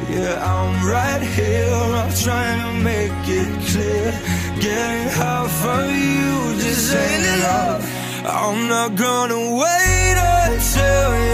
[0.10, 1.74] Yeah, I'm right here.
[2.02, 4.12] I'm trying to make it clear.
[4.60, 7.84] Getting half of you just ain't enough.
[8.26, 11.27] I'm not gonna wait until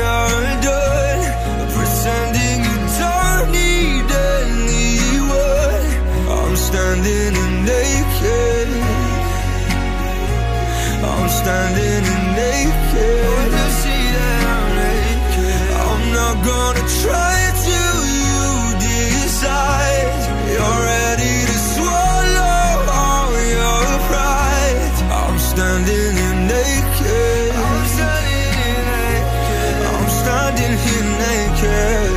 [11.44, 13.52] standing in naked.
[13.60, 15.68] You see that I'm naked.
[15.92, 17.80] I'm not gonna try to
[18.24, 18.44] you
[18.88, 20.16] decide
[20.56, 22.64] you're ready to swallow
[23.02, 24.96] all your pride.
[25.20, 27.52] I'm standing in naked.
[27.68, 29.76] I'm standing in naked.
[29.92, 32.12] I'm standing here naked.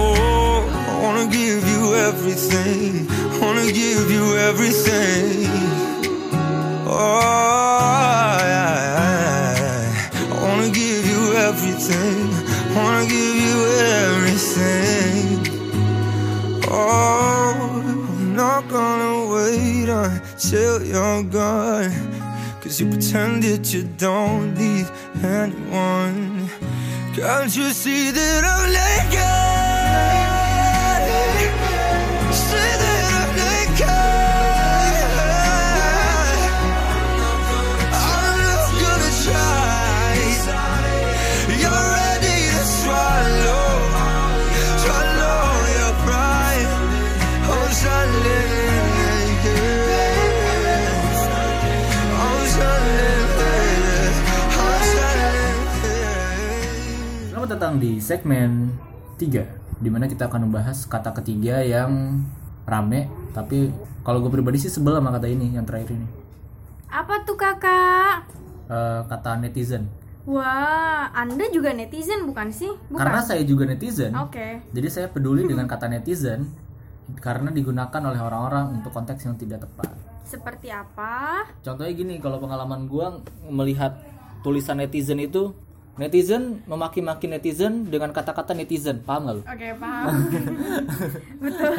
[0.00, 2.90] Oh, I wanna give you everything.
[3.42, 5.29] Wanna give you everything.
[23.10, 24.86] Cause you you don't need
[25.24, 26.48] anyone.
[27.12, 29.39] Can't you see that I'm naked?
[57.60, 58.72] Datang di segmen
[59.20, 62.24] 3 Di mana kita akan membahas kata ketiga yang
[62.64, 63.04] rame
[63.36, 63.68] Tapi
[64.00, 66.08] kalau gue pribadi sih sebel sama kata ini yang terakhir ini
[66.88, 68.32] Apa tuh kakak?
[68.64, 69.92] Eh, Kata netizen
[70.24, 72.72] Wah, anda juga netizen bukan sih?
[72.88, 72.96] Bukan.
[72.96, 74.64] Karena saya juga netizen Oke.
[74.72, 76.48] Jadi saya peduli dengan kata netizen
[77.20, 79.92] Karena digunakan oleh orang-orang untuk konteks yang tidak tepat
[80.24, 81.44] Seperti apa?
[81.60, 83.20] Contohnya gini, kalau pengalaman gua
[83.52, 84.00] melihat
[84.40, 85.52] tulisan netizen itu
[86.00, 89.42] Netizen memaki-maki netizen dengan kata-kata netizen, paham gak lu?
[89.44, 90.08] Oke, paham.
[91.44, 91.72] Betul.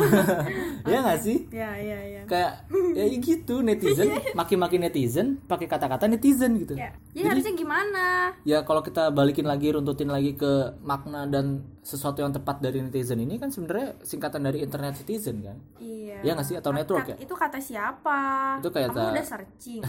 [0.85, 1.37] Iya gak sih?
[1.49, 2.21] ya, ya, ya.
[2.29, 2.51] kayak
[2.93, 8.05] ya gitu netizen maki-maki netizen pakai kata-kata netizen gitu Ya, ya harusnya gimana?
[8.43, 13.17] ya kalau kita balikin lagi runtutin lagi ke makna dan sesuatu yang tepat dari netizen
[13.17, 16.21] ini kan sebenarnya singkatan dari internet citizen kan Iya.
[16.21, 16.55] Iya nggak sih?
[16.55, 17.15] Atau Kata- network ya?
[17.17, 18.19] Itu kata siapa?
[18.61, 19.81] Itu kayak kamu udah searching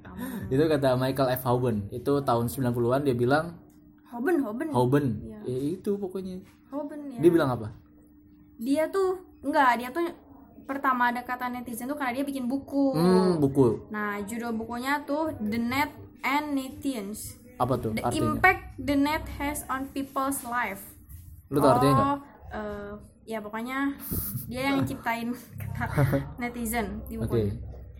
[0.00, 0.18] kamu.
[0.54, 1.42] itu kata Michael F.
[1.44, 3.54] Houben itu tahun 90-an dia bilang
[4.16, 4.68] Hoben, Hoben.
[4.70, 5.38] Houben Iya.
[5.44, 7.20] ya itu pokoknya Hoben ya.
[7.20, 7.68] dia bilang apa
[8.56, 10.08] Dia tuh enggak, dia tuh
[10.64, 12.90] pertama ada kata netizen tuh karena dia bikin buku.
[12.90, 17.36] hmm buku Nah, judul bukunya tuh The Net and Netizens.
[17.56, 20.80] apa tuh The artinya impact the net has on people's life.
[21.46, 22.18] lu tau artinya nggak Oh,
[22.50, 22.92] eh,
[23.26, 23.94] ya pokoknya
[24.44, 25.30] dia yang ciptain
[25.78, 26.02] kata
[26.36, 27.52] netizen di oke bukunya.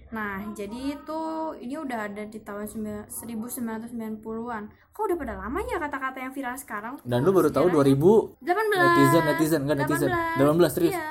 [0.09, 1.21] Nah, jadi itu
[1.59, 4.63] ini udah ada di tahun sembilan- 1990-an.
[4.89, 6.95] Kok udah pada lama ya kata-kata yang viral sekarang?
[7.03, 8.47] dan lu baru tahu 2000 18.
[8.73, 11.11] netizen netizen enggak netizen 18 serius Iya,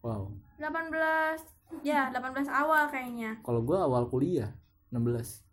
[0.00, 1.38] wow 18.
[1.82, 3.38] Ya, 18 awal kayaknya.
[3.40, 4.50] kalau gua awal kuliah
[4.88, 5.44] 16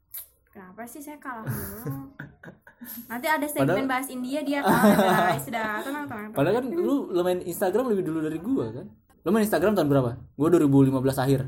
[0.50, 2.10] Kenapa sih saya kalah dulu?
[3.12, 5.44] Nanti ada segmen Padahal- bahas India dia tahu guys.
[5.44, 6.26] Sudah, tenang, tenang.
[6.26, 6.34] tenang.
[6.34, 8.88] Padahal kan lu lu main Instagram lebih dulu dari gua kan.
[9.22, 10.12] Lu main Instagram tahun berapa?
[10.34, 11.46] Gua 2015 akhir.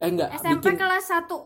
[0.00, 1.44] Eh enggak, SMP bikin kelas 1 tuh.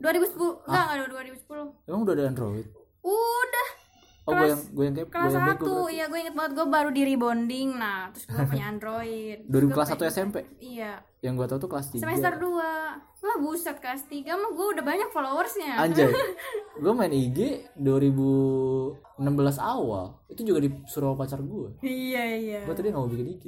[0.00, 1.08] 2010 enggak enggak
[1.44, 2.66] 2010 Emang udah ada Android?
[3.00, 3.68] udah
[4.22, 5.92] Oh, gue yang gue yang kayak kelas gue yang 1 bego berarti.
[5.92, 9.70] iya gue inget banget gue baru di rebonding nah terus gue punya android 2000 Terus
[9.72, 10.36] kelas 1 SMP.
[10.58, 11.98] iya Yang gua tahu tuh kelas 3.
[12.00, 12.54] semester 2
[13.22, 16.10] lah buset kelas 3 mah gue udah banyak followersnya Anjay.
[16.82, 17.38] gue main IG
[17.76, 19.18] 2016
[19.58, 20.22] awal.
[20.26, 21.68] Itu juga disuruh pacar gue.
[21.82, 23.44] iya iya Gue tadi nggak mau bikin IG.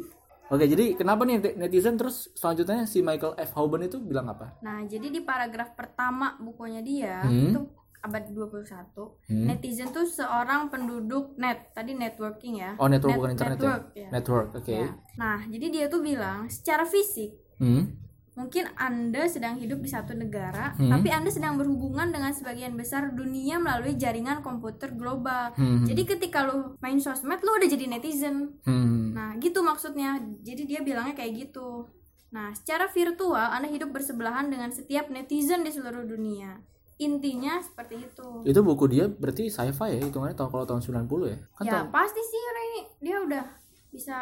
[0.54, 3.50] Oke, jadi kenapa nih netizen terus selanjutnya si Michael F.
[3.52, 4.54] Houben itu bilang apa?
[4.60, 7.50] nah jadi di paragraf pertama bukunya dia Hmm.
[7.50, 7.60] itu
[8.00, 9.48] abad 21 Hmm.
[9.48, 13.98] netizen tuh seorang penduduk net tadi networking ya Oh, network Net- bukan internet network, ya?
[13.98, 14.08] ya.
[14.12, 14.70] Network, oke.
[14.70, 14.88] Ya.
[15.16, 18.03] nah jadi dia tuh bilang secara fisik Hmm.
[18.34, 20.90] Mungkin Anda sedang hidup di satu negara, Hmm.
[20.90, 25.54] tapi Anda sedang berhubungan dengan sebagian besar dunia melalui jaringan komputer global.
[25.54, 25.86] Hmm.
[25.86, 28.58] Jadi ketika lu main sosmed, lu udah jadi netizen.
[28.66, 29.14] Hmm.
[29.14, 30.18] Nah, gitu maksudnya.
[30.42, 31.86] Jadi dia bilangnya kayak gitu.
[32.34, 36.58] Nah, secara virtual Anda hidup bersebelahan dengan setiap netizen di seluruh dunia.
[36.98, 38.42] Intinya seperti itu.
[38.42, 41.38] Itu buku dia berarti sci-fi ya hitungannya tahun kalau tahun 90 ya?
[41.54, 43.44] Kan Ya, tahun pasti sih orang ini dia udah
[43.90, 44.16] bisa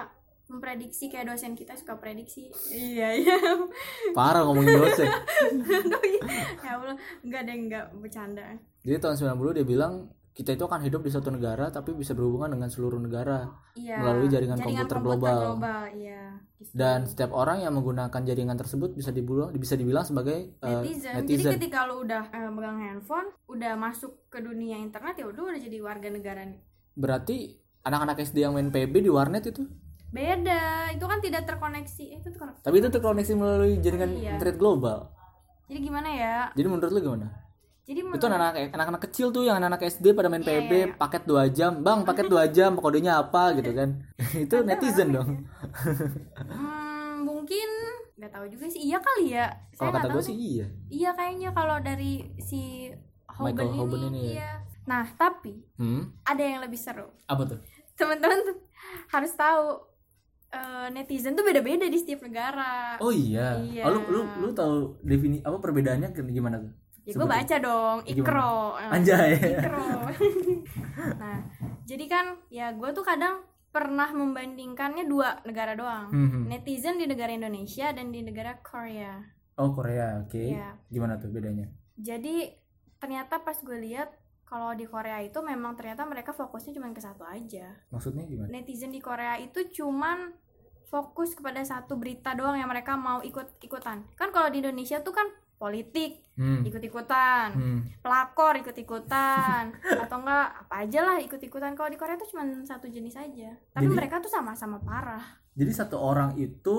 [0.50, 2.50] memprediksi kayak dosen kita suka prediksi.
[2.68, 3.36] Iya, iya.
[4.16, 5.08] parah ngomongin dosen.
[6.64, 8.44] ya Allah, enggak deh, enggak bercanda.
[8.82, 9.92] Jadi tahun 90 dia bilang
[10.32, 14.00] kita itu akan hidup di suatu negara tapi bisa berhubungan dengan seluruh negara Iya.
[14.00, 15.60] melalui jaringan, komputer, global.
[15.92, 16.40] iya.
[16.56, 16.72] Gitu.
[16.72, 21.12] Dan setiap orang yang menggunakan jaringan tersebut bisa dibilang bisa dibilang sebagai eh, netizen.
[21.20, 21.52] Jadi netizen.
[21.60, 25.78] ketika lu udah eh, megang handphone, udah masuk ke dunia internet ya udah udah jadi
[25.84, 26.60] warga negara nih.
[26.96, 27.36] Berarti
[27.84, 29.68] anak-anak SD yang main PB di warnet itu
[30.12, 32.04] Beda, itu kan tidak terkoneksi.
[32.06, 32.60] Eh, itu terkoneksi.
[32.60, 34.36] tapi itu terkoneksi melalui jaringan Iya.
[34.36, 35.08] internet global.
[35.64, 36.36] Jadi gimana ya?
[36.52, 37.26] Jadi menurut lu gimana?
[37.82, 40.86] Jadi Itu menurut- anak-anak anak-anak kecil tuh yang anak-anak SD pada main Iya, PB iya,
[40.86, 40.94] iya.
[40.94, 41.72] paket 2 jam.
[41.80, 43.88] Bang, paket 2 jam, kodenya apa gitu kan.
[44.44, 45.48] itu netizen dong.
[46.38, 47.68] Hmm, mungkin
[48.14, 48.84] nggak tahu juga sih.
[48.84, 49.48] Iya kali ya.
[49.72, 50.66] Saya Kalau kata gue sih iya.
[50.88, 52.92] Iya kayaknya kalau dari si
[53.26, 54.30] Hoban Michael ini, Hoban ini ya.
[54.30, 54.50] iya.
[54.82, 56.10] Nah, tapi Hmm?
[56.22, 57.08] ada yang lebih seru.
[57.24, 57.58] Apa tuh?
[57.94, 58.38] Teman-teman
[59.08, 59.64] harus tahu
[60.52, 63.00] eh, netizen tuh beda-beda di setiap negara.
[63.00, 63.58] Oh iya.
[63.58, 63.88] Iya.
[63.88, 66.72] Oh, lu lu lu tahu defini apa perbedaannya gimana tuh?
[67.02, 68.22] ya gue baca dong, Gimana?
[68.22, 68.54] ikro.
[68.78, 69.30] Eh, Anjay.
[69.58, 69.86] Ikro.
[71.22, 71.38] nah,
[71.82, 76.12] jadi kan ya gue tuh kadang pernah membandingkannya dua negara doang.
[76.12, 76.46] Hmm.
[76.46, 79.18] Netizen di negara Indonesia dan di negara Korea.
[79.58, 80.22] Oh, Korea.
[80.22, 80.54] Oke.
[80.54, 80.78] Iya.
[80.92, 81.66] Gimana tuh bedanya?
[81.98, 82.52] Jadi
[83.02, 84.12] ternyata pas gue lihat
[84.52, 87.72] kalau di Korea itu memang ternyata mereka fokusnya cuma ke satu aja.
[87.88, 88.52] Maksudnya gimana?
[88.52, 90.36] Netizen di Korea itu cuman
[90.84, 94.04] fokus kepada satu berita doang yang mereka mau ikut-ikutan.
[94.12, 95.24] Kan kalau di Indonesia tuh kan
[95.56, 96.60] politik Hmm.
[96.62, 97.80] ikut-ikutan, Hmm.
[97.98, 99.72] pelakor ikut-ikutan,
[100.04, 101.72] atau enggak apa aja lah ikut-ikutan.
[101.72, 103.56] Kalau di Korea tuh cuma satu jenis aja.
[103.70, 106.76] Tapi Jadi- mereka tuh sama-sama parah, Jadi satu orang itu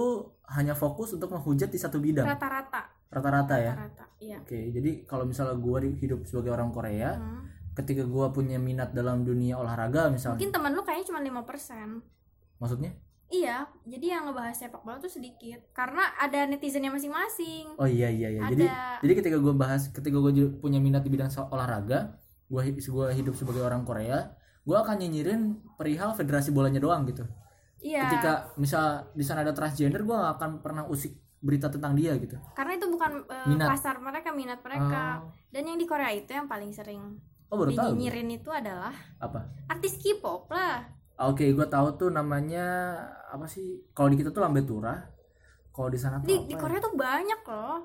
[0.52, 2.26] hanya fokus untuk menghujat di satu bidang.
[2.28, 3.72] rata-rata, Rata-rata ya.
[3.72, 4.06] rata-rata.
[4.18, 4.38] Iya.
[4.42, 7.53] Oke, jadi kalau misalnya di- hidup sebagai orang Korea, Hmm.
[7.74, 12.02] Ketika gua punya minat dalam dunia olahraga misalnya, Mungkin teman lu kayaknya cuma 5%.
[12.62, 12.92] maksudnya?
[13.34, 17.74] Iya, jadi yang ngebahas sepak bola tuh sedikit karena ada netizennya masing-masing.
[17.82, 18.46] Oh iya iya iya.
[18.46, 19.02] Jadi Ada.
[19.02, 20.30] jadi ketika gua bahas, ketika gua
[20.62, 22.14] punya minat di bidang olahraga,
[22.46, 27.26] gua gua hidup sebagai orang Korea, gua akan nyinyirin perihal federasi bolanya doang gitu.
[27.82, 28.06] Iya.
[28.06, 32.38] Ketika misal di sana ada transgender, gua gak akan pernah usik berita tentang dia gitu.
[32.56, 33.68] Karena itu bukan eh, Minat.
[33.76, 35.26] pasar mereka, minat mereka.
[35.26, 37.20] Oh, Dan yang di Korea itu yang paling sering
[37.54, 37.78] oh baru tahu.
[37.78, 37.86] gua.
[37.92, 39.40] dinyinyirin itu adalah Apa?
[39.68, 40.82] artis K-pop lah.
[41.24, 42.98] Oke, gua tahu tuh namanya
[43.30, 43.86] apa sih?
[43.92, 44.98] Kalau di kita tuh Lambe Tura.
[45.70, 46.60] Kalau di sana tuh Di, apa di ya?
[46.60, 47.78] Korea tuh banyak loh.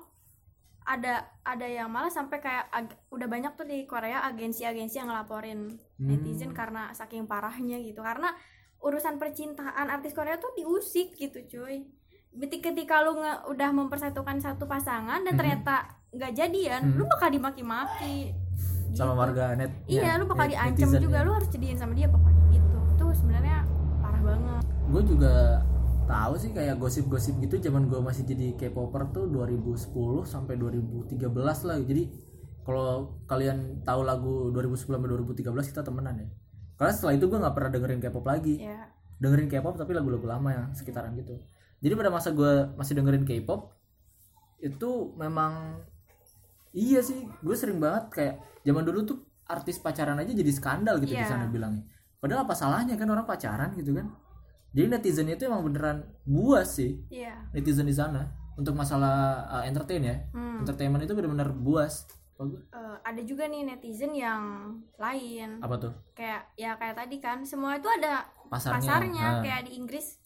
[0.81, 5.69] Ada ada yang malah sampai kayak ag- udah banyak tuh di Korea agensi-agensi yang ngelaporin
[5.95, 6.07] Hmm.
[6.07, 7.99] netizen karena saking parahnya gitu.
[7.99, 8.33] Karena
[8.79, 11.85] urusan percintaan artis Korea tuh diusik gitu cuy.
[12.31, 15.39] Ketika, ketika lu nge- udah mempersatukan satu pasangan dan Mhm.
[15.39, 15.75] ternyata
[16.09, 16.95] nggak jadian, Mhm.
[16.95, 18.33] lu bakal dimaki-maki.
[18.91, 19.19] Sama Gitu.
[19.19, 19.71] warga net.
[19.85, 21.23] Iya, lu bakal diancam juga, ya.
[21.23, 22.77] lu harus jadiin sama dia pokoknya gitu.
[22.95, 23.57] Tuh sebenarnya
[23.99, 24.63] parah banget.
[24.89, 25.33] gue juga
[26.03, 29.85] tahu sih kayak gosip-gosip gitu zaman gue masih jadi K-popper tuh 2010
[30.23, 31.21] sampai 2013
[31.61, 32.09] lah jadi
[32.59, 32.89] kalau
[33.23, 36.27] kalian tahu lagu 2010 sampai 2013 kita temenan ya
[36.75, 38.89] karena setelah itu gue nggak pernah dengerin K-pop lagi Ya.
[39.15, 41.37] dengerin K-pop tapi lagu-lagu lama yang sekitaran gitu
[41.79, 43.77] jadi pada masa gue masih dengerin K-pop
[44.59, 45.85] itu memang
[46.71, 51.11] iya sih gue sering banget kayak zaman dulu tuh artis pacaran aja jadi skandal gitu
[51.11, 51.31] di Iya.
[51.31, 51.81] sana bilangnya.
[52.17, 54.11] Padahal apa salahnya kan orang pacaran gitu kan?
[54.69, 57.01] Jadi netizen itu emang beneran buas sih.
[57.09, 57.33] Iya.
[57.51, 59.15] netizen di sana untuk masalah
[59.49, 60.15] uh, entertain ya.
[60.29, 60.61] Hmm.
[60.61, 62.05] entertainment itu bener-bener buas.
[62.39, 62.55] Eh,
[63.01, 64.43] ada juga nih netizen yang
[64.95, 65.59] lain.
[65.59, 65.91] Apa tuh?
[66.13, 69.41] Kayak ya kayak tadi kan semua itu ada pasarnya, pasarnya Nah.
[69.41, 70.19] kayak di Inggris.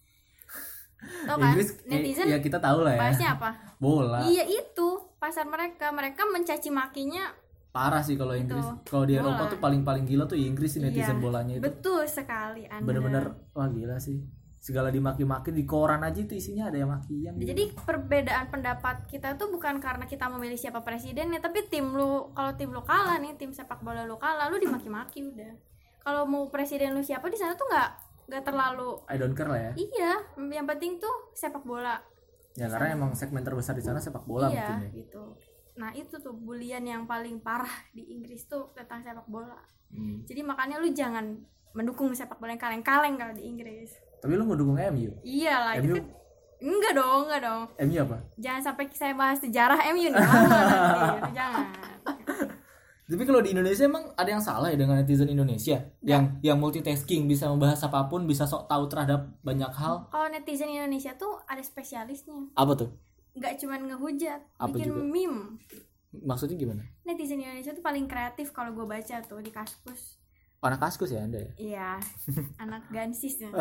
[1.27, 1.51] Tau kan?
[1.51, 2.99] Inggris netizen ya kita tahu lah ya.
[3.01, 3.49] bahasnya apa?
[3.77, 4.19] Bola.
[4.23, 4.89] Iya itu
[5.23, 5.95] pasar mereka.
[5.95, 7.31] Mereka mencaci makinya
[7.73, 8.61] parah sih kalau Inggris.
[8.61, 9.33] Itu, kalau di bola.
[9.33, 11.63] Eropa tuh paling paling gila tuh Inggris sih netizen Iya, bolanya itu.
[11.65, 12.85] Betul sekali anda.
[12.85, 14.21] Bener-bener wah gila sih.
[14.63, 17.51] Segala dimaki-maki di koran aja itu isinya ada yang makian gitu.
[17.51, 22.31] jadi perbedaan pendapat kita tuh bukan karena kita memilih siapa presidennya tapi tim lu.
[22.31, 25.51] Kalau tim lu kalah nih tim sepak bola lu kalah lu dimaki-maki udah.
[26.05, 27.89] Kalau mau presiden lu siapa di sana tuh nggak
[28.23, 29.71] nggak terlalu I don't care lah ya.
[29.75, 30.13] Iya
[30.47, 31.99] yang penting tuh sepak bola
[32.53, 34.89] ya karena emang segmen terbesar di sana sepak bola iya mungkin ya.
[35.01, 35.23] gitu.
[35.73, 39.57] Nah itu tuh bulian yang paling parah di Inggris tuh tentang sepak bola.
[39.93, 40.25] Hmm.
[40.25, 41.37] jadi makanya lu jangan
[41.77, 43.93] mendukung sepak bola yang kaleng-kaleng kalau di Inggris.
[44.21, 45.95] Tapi lu ngedukung MU iya lah itu MU?
[45.97, 46.05] kan
[46.63, 47.61] enggak dong enggak dong.
[47.89, 48.17] MU apa?
[48.37, 51.65] Jangan sampai saya bahas sejarah MU nih lama nanti jangan
[53.03, 55.83] tapi kalau di Indonesia emang ada yang salah ya dengan netizen Indonesia?
[55.99, 60.07] Yang yang multitasking bisa membahas apa pun bisa sok tahu terhadap banyak hal?
[60.07, 62.55] Kalau netizen Indonesia tuh ada spesialisnya.
[62.55, 62.89] Apa tuh?
[63.33, 65.03] Nggak cuman ngehujat Apa bikin juga?
[65.03, 65.41] meme.
[66.13, 66.83] Maksudnya gimana?
[67.03, 70.21] Netizen Indonesia tuh paling kreatif kalau gue baca tuh di kaskus.
[70.63, 71.51] Anak kaskus ya anda ya?
[71.59, 71.89] Iya,
[72.63, 73.51] anak gansis ya.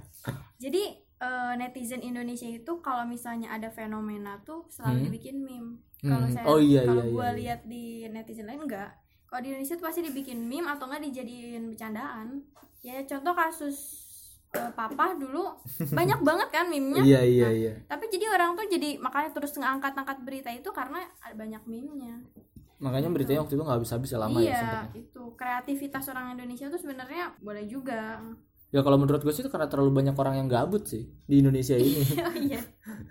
[0.64, 5.06] Jadi eh, netizen Indonesia itu kalau misalnya ada fenomena tuh selalu Hmm.
[5.06, 5.70] dibikin meme.
[5.98, 6.32] Kalau Hmm.
[6.32, 7.38] saya Oh, iya, kalau iya, gua iya, iya.
[7.38, 8.90] lihat di netizen lain enggak.
[9.24, 12.28] Kalau di Indonesia tuh pasti dibikin meme atau enggak dijadiin bercandaan.
[12.80, 13.76] Ya contoh kasus
[14.48, 15.44] eh, papa dulu
[15.98, 17.02] banyak banget kan meme-nya.
[17.02, 21.04] iya iya Nah, iya Tapi jadi orang tuh jadi makanya terus ngangkat-ngangkat berita itu karena
[21.18, 22.16] ada banyak meme-nya.
[22.78, 25.02] makanya beritanya waktu itu nggak habis-habis ya lama ya iya, sempetnya.
[25.02, 28.22] itu kreativitas orang Indonesia tuh sebenarnya boleh juga.
[28.68, 31.72] Ya kalau menurut gue sih itu karena terlalu banyak orang yang gabut sih di Indonesia
[31.72, 32.04] ini.
[32.20, 32.60] Oh iya.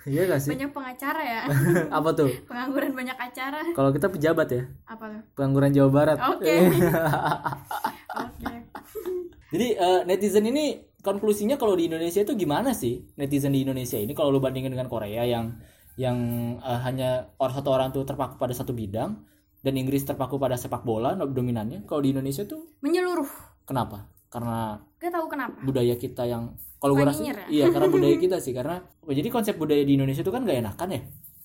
[0.06, 0.54] iya gak sih?
[0.54, 1.42] Banyak pengacara ya.
[1.98, 2.30] Apa tuh?
[2.46, 3.62] Pengangguran banyak acara.
[3.74, 4.64] Kalau kita pejabat ya?
[4.86, 5.22] Apa tuh?
[5.34, 6.18] Pengangguran Jawa Barat.
[6.22, 6.54] Oke.
[8.22, 8.54] oke.
[9.50, 14.14] Jadi eh, netizen ini konklusinya kalau di Indonesia itu gimana sih netizen di Indonesia ini?
[14.14, 15.58] Kalau lu bandingin dengan Korea yang
[15.98, 16.18] yang
[16.62, 19.26] eh, hanya orang satu orang tuh terpaku pada satu bidang
[19.66, 23.58] dan Inggris terpaku pada sepak bola dominannya kalau di Indonesia tuh menyeluruh.
[23.66, 24.17] Kenapa?
[24.28, 25.58] Karena gak tahu kenapa.
[25.62, 26.44] budaya kita yang
[26.78, 27.34] kalau gue rasa ya?
[27.48, 30.58] iya karena budaya kita sih karena oh, jadi konsep budaya di Indonesia itu kan gak
[30.58, 31.02] enakan ya?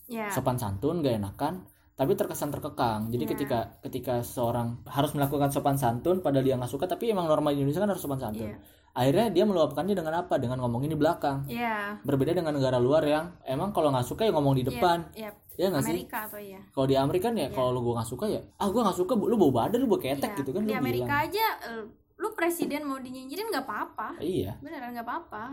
[0.08, 3.08] Ya sopan santun gak enakan tapi terkesan terkekang.
[3.08, 3.30] Jadi Iya.
[3.30, 7.60] ketika ketika seorang harus melakukan sopan santun padahal dia nggak suka tapi emang normal di
[7.60, 8.48] Indonesia kan harus sopan santun.
[8.48, 8.58] Iya.
[8.92, 10.36] akhirnya dia meluapkannya dengan apa?
[10.36, 11.48] Dengan ngomongin di belakang.
[11.48, 15.08] Ya berbeda dengan negara luar yang emang kalau nggak suka ya ngomong di depan.
[15.14, 15.96] ya ya nggak sih?
[15.96, 16.60] Amerika atau iya.
[16.66, 19.12] Kalau di Amerika kan ya kalau lu gue nggak suka ya ah gue nggak suka
[19.14, 20.38] lu bau badan lu bau ketek Iya.
[20.42, 21.24] gitu kan di Amerika bilang.
[21.24, 21.84] aja eh,
[22.22, 24.22] lu presiden mau dinyinyirin nggak apa-apa.
[24.22, 24.54] Iya.
[24.62, 25.44] Beneran nggak apa-apa.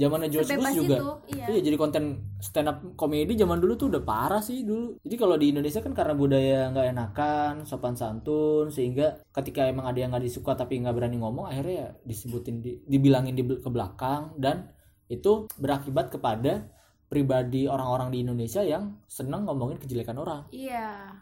[0.00, 0.96] Zamannya George Sebebas Bush juga.
[0.96, 1.46] itu, iya.
[1.52, 2.04] iya jadi konten
[2.40, 4.96] stand up komedi zaman dulu tuh udah parah sih dulu.
[5.04, 10.00] Jadi kalau di Indonesia kan karena budaya nggak enakan sopan santun sehingga ketika emang ada
[10.00, 14.40] yang nggak disuka tapi nggak berani ngomong akhirnya ya disebutin di- dibilangin di ke belakang.
[14.40, 14.72] Dan
[15.12, 16.64] itu berakibat kepada
[17.10, 20.48] pribadi orang-orang di Indonesia yang senang ngomongin kejelekan orang.
[20.48, 21.12] Iya.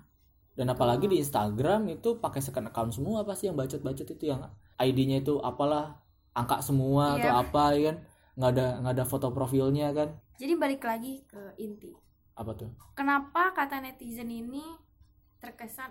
[0.54, 4.42] Dan apalagi di Instagram itu pakai second account semua pasti yang bacot-bacot itu yang
[4.78, 5.98] ID-nya itu apalah
[6.32, 7.20] angka semua Iya.
[7.20, 7.96] atau apa ya kan?
[8.38, 10.08] Nggak ada nggak ada foto profilnya kan?
[10.38, 11.90] Jadi balik lagi ke inti.
[12.38, 12.70] Apa tuh?
[12.94, 14.62] Kenapa kata netizen ini
[15.38, 15.90] terkesan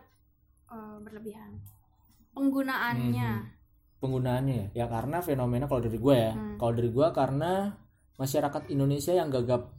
[0.68, 1.60] eh, berlebihan?
[2.34, 3.32] Penggunaannya.
[3.44, 3.56] Mhm.
[3.98, 4.68] penggunaannya ya?
[4.72, 6.30] Ya karena fenomena kalau dari gue ya.
[6.32, 6.56] Hmm.
[6.62, 7.74] kalau dari gue karena
[8.16, 9.74] masyarakat Indonesia yang gagap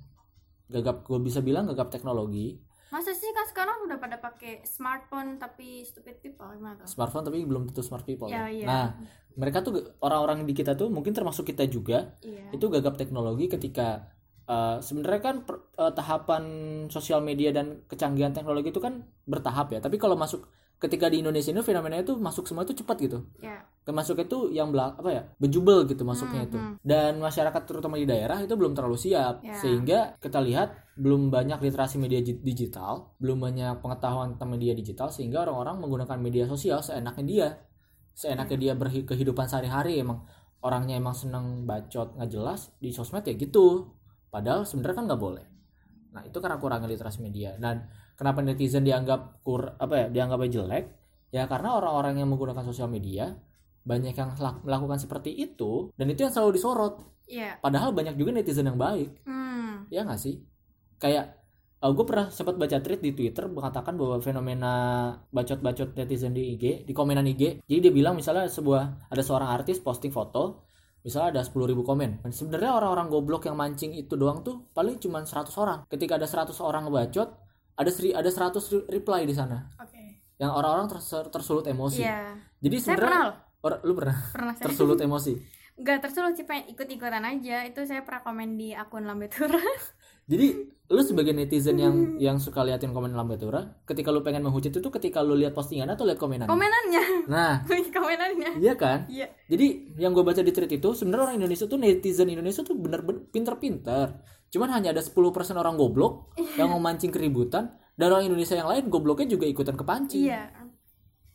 [0.67, 2.59] gagap gue bisa bilang gagap teknologi.
[2.91, 3.28] Masa sih
[3.59, 8.07] sekarang udah pada pakai smartphone tapi stupid people gimana tuh smartphone tapi belum tentu smart
[8.07, 8.55] people Ya, ya.
[8.55, 8.67] iya.
[8.67, 8.87] nah
[9.35, 14.15] mereka tuh orang-orang di kita tuh mungkin termasuk kita juga iya itu gagap teknologi ketika
[14.47, 16.45] uh, sebenarnya kan per- uh, tahapan
[16.87, 20.47] sosial media dan kecanggihan teknologi itu kan bertahap ya tapi kalau masuk
[20.79, 23.19] ketika di Indonesia ini fenomena itu masuk semua itu cepat gitu.
[23.43, 23.67] Ya.
[23.83, 26.75] Termasuk itu yang belak apa ya bejubel gitu masuknya Hmm, itu hmm.
[26.87, 29.43] dan masyarakat terutama di daerah itu belum terlalu siap.
[29.43, 29.59] Ya.
[29.59, 35.43] sehingga kita lihat belum banyak literasi media digital belum banyak pengetahuan tentang media digital sehingga
[35.47, 37.49] orang-orang menggunakan media sosial seenaknya dia.
[38.15, 38.65] Seenaknya Hmm.
[38.67, 39.99] dia berkehidupan sehari-hari.
[40.03, 40.27] Emang
[40.59, 43.95] orangnya emang seneng bacot nggak jelas di sosmed ya gitu.
[44.29, 45.47] Padahal sebenarnya kan nggak boleh.
[46.15, 47.55] Nah itu karena kurangnya literasi media.
[47.57, 47.87] Dan
[48.19, 50.85] kenapa netizen dianggap kur apa ya dianggapnya jelek?
[51.31, 53.39] Ya karena orang-orang yang menggunakan sosial media
[53.87, 54.35] banyak yang
[54.67, 57.01] melakukan seperti itu dan itu yang selalu disorot.
[57.31, 57.63] Iya.
[57.63, 59.23] Padahal banyak juga netizen yang baik.
[59.23, 59.87] Hmm.
[59.89, 60.43] Ya nggak sih?
[60.99, 61.39] Kayak
[61.79, 64.75] gue pernah sempat baca tweet di Twitter mengatakan bahwa fenomena
[65.31, 69.79] bacot-bacot netizen di IG di komenan IG jadi dia bilang misalnya sebuah ada seorang artis
[69.79, 70.67] posting foto
[71.07, 72.11] misalnya ada 10.000 komen.
[72.27, 75.79] Dan sebenarnya orang-orang goblok yang mancing itu doang tuh paling cuma 100 orang.
[75.87, 77.48] Ketika ada 100 orang ngebacot
[77.79, 80.03] ada seri ada 100 re- reply di sana oke
[80.37, 82.35] yang orang-orang tersu- tersulut emosi Iya.
[82.59, 83.23] jadi Saya sebenarnya
[83.59, 84.65] pernah lu pernah Pernah saya.
[84.65, 85.33] tersulut emosi
[85.79, 87.63] Enggak tersulut sih pengen ikut-ikutan aja.
[87.63, 89.63] Itu saya pernah komen di akun Lambetura.
[90.27, 92.19] jadi lu sebagai netizen yang Hmm.
[92.19, 96.03] yang suka liatin komen Lambetura ketika lu pengen menghujat itu ketika lu lihat postingan atau
[96.03, 97.31] lihat komenan Komenannya.
[97.31, 97.63] nah
[97.95, 98.59] Komenannya.
[98.59, 99.31] iya kan Iya.
[99.47, 103.23] Jadi yang gue baca di tweet itu sebenarnya orang Indonesia tuh netizen Indonesia tuh bener-bener
[103.31, 104.19] pinter-pinter.
[104.49, 105.13] Cuman hanya ada 10%
[105.55, 110.25] orang goblok yang mau mancing keributan dan orang Indonesia yang lain gobloknya juga ikutan kepancing.
[110.29, 110.49] Iya.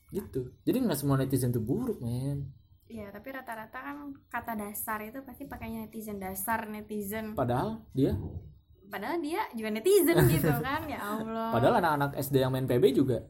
[0.10, 0.54] Gitu.
[0.66, 2.50] Jadi nggak semua netizen tuh buruk, men.
[2.86, 3.98] Iya, tapi rata-rata kan
[4.30, 7.34] kata dasar itu pasti pakainya netizen dasar netizen.
[7.34, 8.14] Padahal dia
[8.86, 10.86] Padahal dia juga netizen gitu kan.
[10.86, 11.50] Ya Allah.
[11.50, 13.26] padahal anak-anak SD yang main PB juga.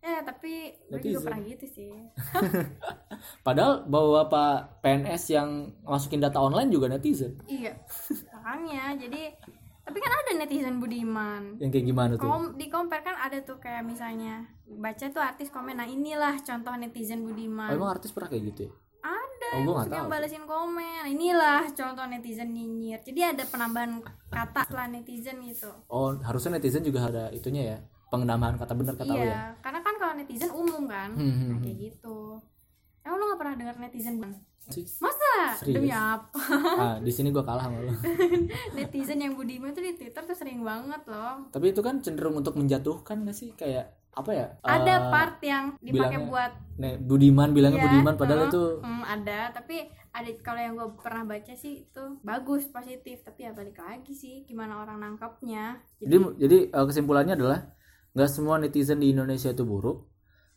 [0.00, 1.12] Ya, tapi gue Netizen.
[1.12, 1.92] juga pernah gitu sih.
[3.46, 7.36] Padahal bawa Pak PNS yang masukin data online juga netizen.
[7.44, 7.76] iya.
[8.40, 9.22] Makanya jadi
[9.80, 11.56] tapi kan ada netizen budiman.
[11.56, 12.24] Yang kayak gimana tuh?
[12.24, 16.72] Kom di compare kan ada tuh kayak misalnya baca tuh artis komen nah inilah contoh
[16.74, 17.68] netizen Oh, budiman.
[17.68, 18.72] emang artis pernah kayak gitu ya?
[19.02, 20.12] ada Oh, yang maksudnya tahu.
[20.12, 26.54] balesin komen inilah contoh netizen nyinyir jadi ada penambahan kata setelah netizen gitu Oh, harusnya
[26.54, 27.78] netizen juga ada itunya ya.
[28.08, 29.24] Penambahan kata benar kata ya.
[29.24, 31.62] iya karena kan kalau netizen umum kan Hmm, hmm, nah, hmm.
[31.62, 32.18] kayak gitu
[33.02, 34.34] emang lu gak pernah dengar netizen bang
[35.02, 35.32] masa?
[35.58, 35.74] Serius?
[35.74, 36.42] demi apa?
[36.78, 37.90] Ah, di sini gua kalah sama lu.
[38.78, 41.50] netizen yang budiman tuh di twitter tuh sering banget loh.
[41.50, 43.50] Tapi itu kan cenderung untuk menjatuhkan gak sih?
[43.58, 44.46] Kayak apa ya?
[44.66, 48.62] ada eh, part yang dipakai bilangnya- buat Nek, Budiman bilangnya Iya, Budiman padahal heeh, itu
[48.80, 49.40] hmm, ada.
[49.52, 49.76] Tapi
[50.10, 53.20] ada kalau yang gue pernah baca sih itu bagus positif.
[53.20, 57.70] Tapi ya balik lagi sih gimana orang nangkapnya jadi jadi eh, kesimpulannya adalah
[58.16, 60.08] nggak semua netizen di Indonesia itu buruk.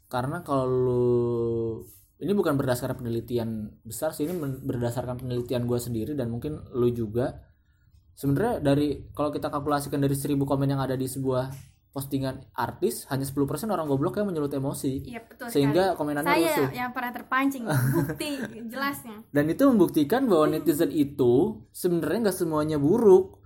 [0.07, 1.03] Karena kalau lu
[2.23, 7.43] ini bukan berdasarkan penelitian besar sih ini berdasarkan penelitian gua sendiri dan mungkin lu juga
[8.15, 11.51] sebenarnya dari kalau kita kalkulasikan dari 1000 komen yang ada di sebuah
[11.93, 15.99] postingan artis hanya 10% orang goblok yang menyulut emosi Iya betul sehingga sekali.
[16.01, 18.31] komenannya saya rusuh yang pernah terpancing bukti
[18.65, 23.42] jelasnya dan itu membuktikan bahwa netizen itu sebenarnya nggak semuanya buruk.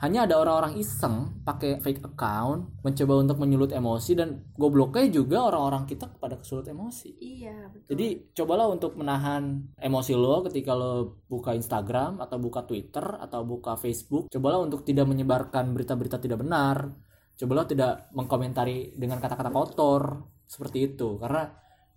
[0.00, 5.84] Hanya ada orang-orang iseng pakai fake account mencoba untuk menyulut emosi dan gobloknya juga orang-orang
[5.84, 7.20] kita kepada kesulut emosi.
[7.20, 7.88] Iya betul.
[7.92, 13.76] Jadi cobalah untuk menahan emosi lo ketika lo buka Instagram atau buka Twitter atau buka
[13.76, 14.32] Facebook.
[14.32, 16.96] Cobalah untuk tidak menyebarkan berita-berita tidak benar.
[17.36, 21.20] Cobalah tidak mengkomentari dengan kata-kata kotor seperti itu.
[21.20, 21.44] Karena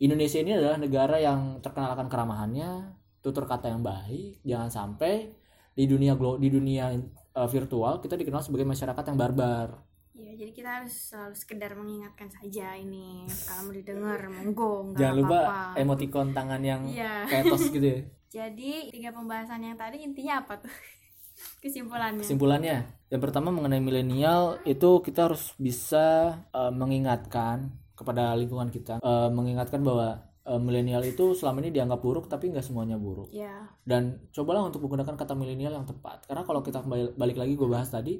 [0.03, 5.31] Indonesia ini adalah negara yang terkenal akan keramahannya tutur kata yang baik jangan sampai
[5.73, 6.91] di dunia glo di dunia
[7.33, 9.69] eh, virtual kita dikenal sebagai masyarakat yang barbar
[10.13, 15.15] Iya, jadi kita harus selalu sekedar mengingatkan saja ini kalau mau didengar monggo nggak jangan
[15.17, 15.57] lupa apa-apa.
[15.75, 17.25] emoticon tangan yang Iya.
[17.25, 17.99] kayak tos gitu ya
[18.33, 20.73] Jadi tiga pembahasan yang tadi intinya apa tuh?
[21.61, 22.21] Kesimpulannya.
[22.21, 22.77] Kesimpulannya,
[23.07, 26.05] yang pertama mengenai milenial itu kita harus bisa
[26.49, 32.25] eh, mengingatkan kepada lingkungan kita, eh, mengingatkan bahwa eh, milenial itu selama ini dianggap buruk
[32.27, 33.31] tapi nggak semuanya buruk.
[33.31, 36.27] ya, Dan cobalah untuk menggunakan kata milenial yang tepat.
[36.27, 36.83] Karena kalau kita
[37.15, 38.19] balik lagi gue bahas tadi,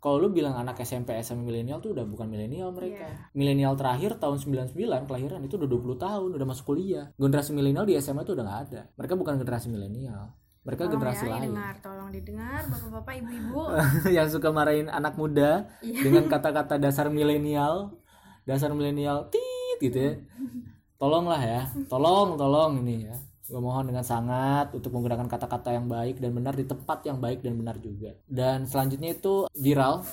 [0.00, 3.04] kalau lu bilang anak SMP SMA milenial tuh udah bukan milenial mereka.
[3.36, 4.72] Milenial terakhir tahun 99
[5.04, 7.12] kelahiran itu udah 20 tahun, udah masuk kuliah.
[7.20, 8.80] Generasi milenial di SMA itu udah nggak ada.
[8.96, 10.32] Mereka bukan generasi milenial.
[10.60, 11.42] Mereka tolong generasi ya lain.
[11.52, 13.60] didengar, tolong didengar bapak-bapak, ibu-ibu.
[14.16, 16.00] yang suka marahin anak muda Iya.
[16.00, 17.96] dengan kata-kata dasar milenial,
[18.44, 20.12] dasar milenial tit gitu ya.
[21.00, 23.16] Tolonglah ya, tolong, tolong ini ya.
[23.48, 27.40] Gue mohon dengan sangat untuk menggunakan kata-kata yang baik dan benar di tempat yang baik
[27.40, 28.14] dan benar juga.
[28.28, 30.04] Dan selanjutnya itu viral.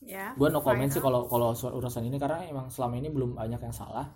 [0.00, 0.32] ya.
[0.32, 3.60] Gue no comment sih kalau kalau soal urusan ini karena emang selama ini belum banyak
[3.60, 4.06] yang salah.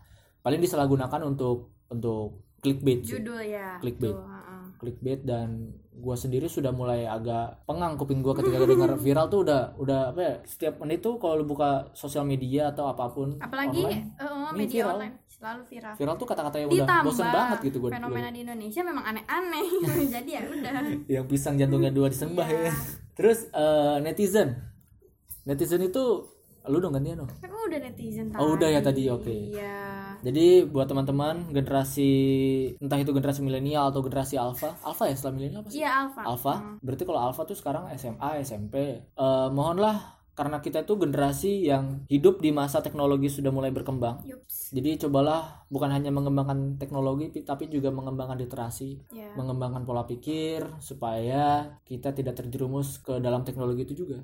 [0.41, 3.19] Paling disalahgunakan untuk untuk clickbait sih.
[3.19, 3.77] Judul ya.
[3.79, 4.15] Clickbait.
[4.15, 4.63] Tuh, heeh.
[4.75, 5.49] clickbait dan
[5.91, 10.21] gue sendiri sudah mulai agak pengang kuping gue ketika dengar viral tuh udah udah apa
[10.21, 14.03] ya setiap menit tuh kalau lu buka sosial media atau apa pun Apalagi online,
[14.51, 14.93] ini media viral.
[14.99, 15.15] online
[15.45, 15.93] selalu viral.
[15.95, 19.65] viral tuh kata-kata yang udah Ditambah bosen banget gitu gue fenomena di Indonesia memang aneh-aneh.
[20.17, 20.73] Jadi ya udah.
[21.07, 22.61] yang pisang jantungnya dua disembah Iya.
[22.63, 22.75] ya
[23.13, 24.57] terus eh, netizen
[25.45, 26.03] netizen itu
[26.65, 28.41] lu dong gantian dong Kan udah netizen tadi.
[28.41, 29.29] Oh, udah ya tadi, oke.
[29.29, 30.17] Iya.
[30.21, 32.11] jadi buat teman-teman generasi
[32.79, 36.21] entah itu generasi milenial atau generasi alpha alpha ya setelah milenial apa sih Iya Alfa.
[36.25, 36.55] Alpha.
[36.81, 38.75] Berarti kalau Alpha tuh sekarang SMA, SMP.
[39.05, 44.23] Eh, mohonlah karena kita itu generasi yang hidup di masa teknologi sudah mulai berkembang.
[44.27, 44.75] Yups.
[44.75, 49.31] Jadi cobalah bukan hanya mengembangkan teknologi pi- tapi juga mengembangkan literasi, Ya.
[49.39, 54.21] mengembangkan pola pikir supaya kita tidak terjerumus ke dalam teknologi itu juga.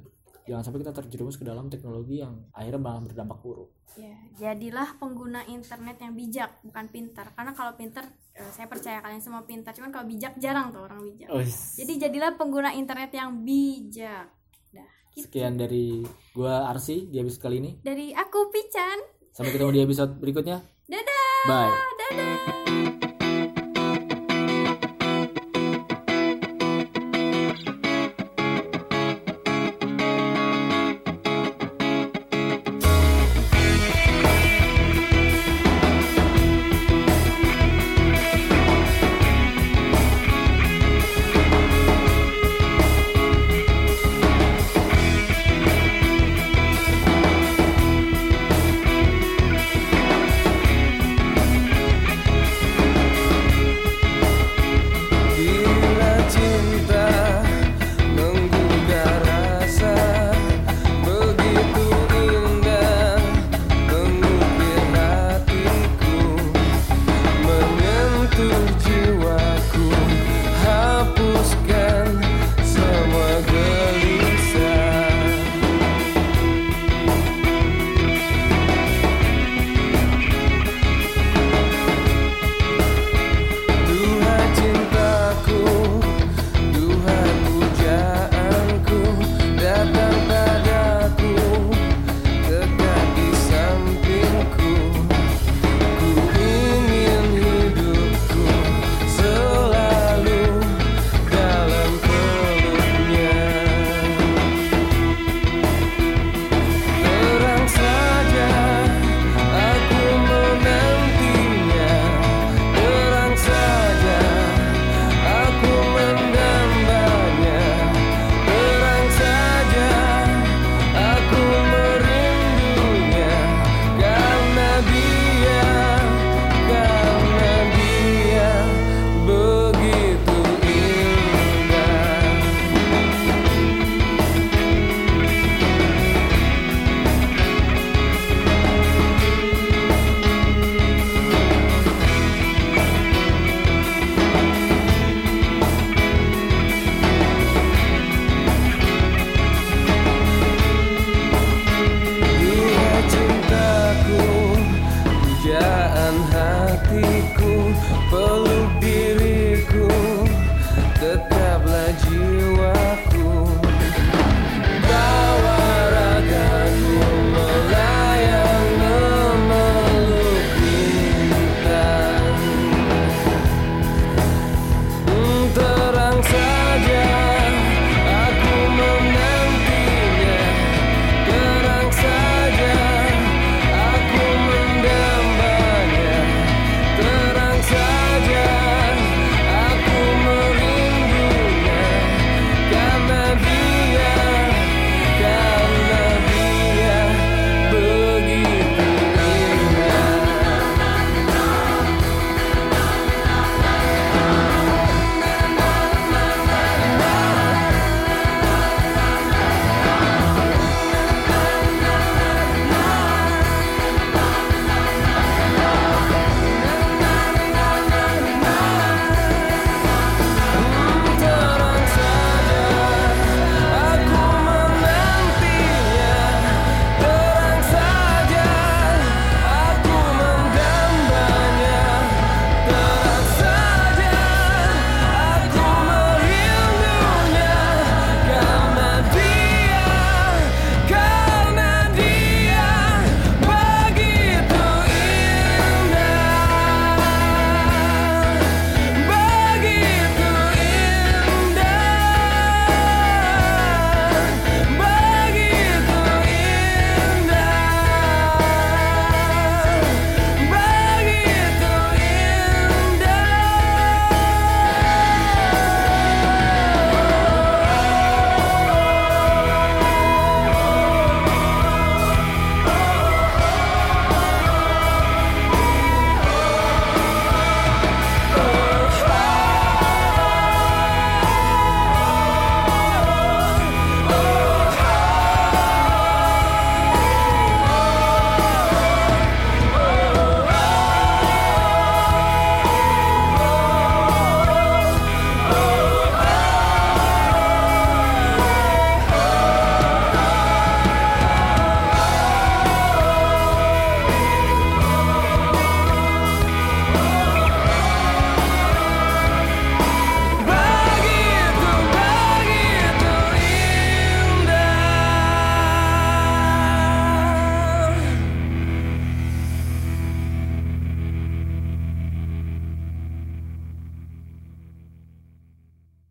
[0.51, 3.71] Jangan sampai kita terjerumus ke dalam teknologi yang akhirnya malah berdampak buruk.
[3.95, 7.31] Ya, jadilah pengguna internet yang bijak, bukan pintar.
[7.35, 9.75] Karena kalau pintar, eh, saya percaya kalian semua pintar.
[9.75, 11.31] Cuman kalau bijak jarang tuh orang bijak.
[11.31, 11.75] Ois.
[11.79, 14.39] Jadi jadilah pengguna internet yang bijak.
[15.21, 15.29] Gitu.
[15.29, 16.01] Sekian dari
[16.33, 17.71] gua Arsi di episode kali ini.
[17.85, 18.99] Dari aku Pican.
[19.31, 20.59] Sampai ketemu di episode berikutnya.
[20.89, 21.73] dadah Bye.
[22.01, 23.10] dadah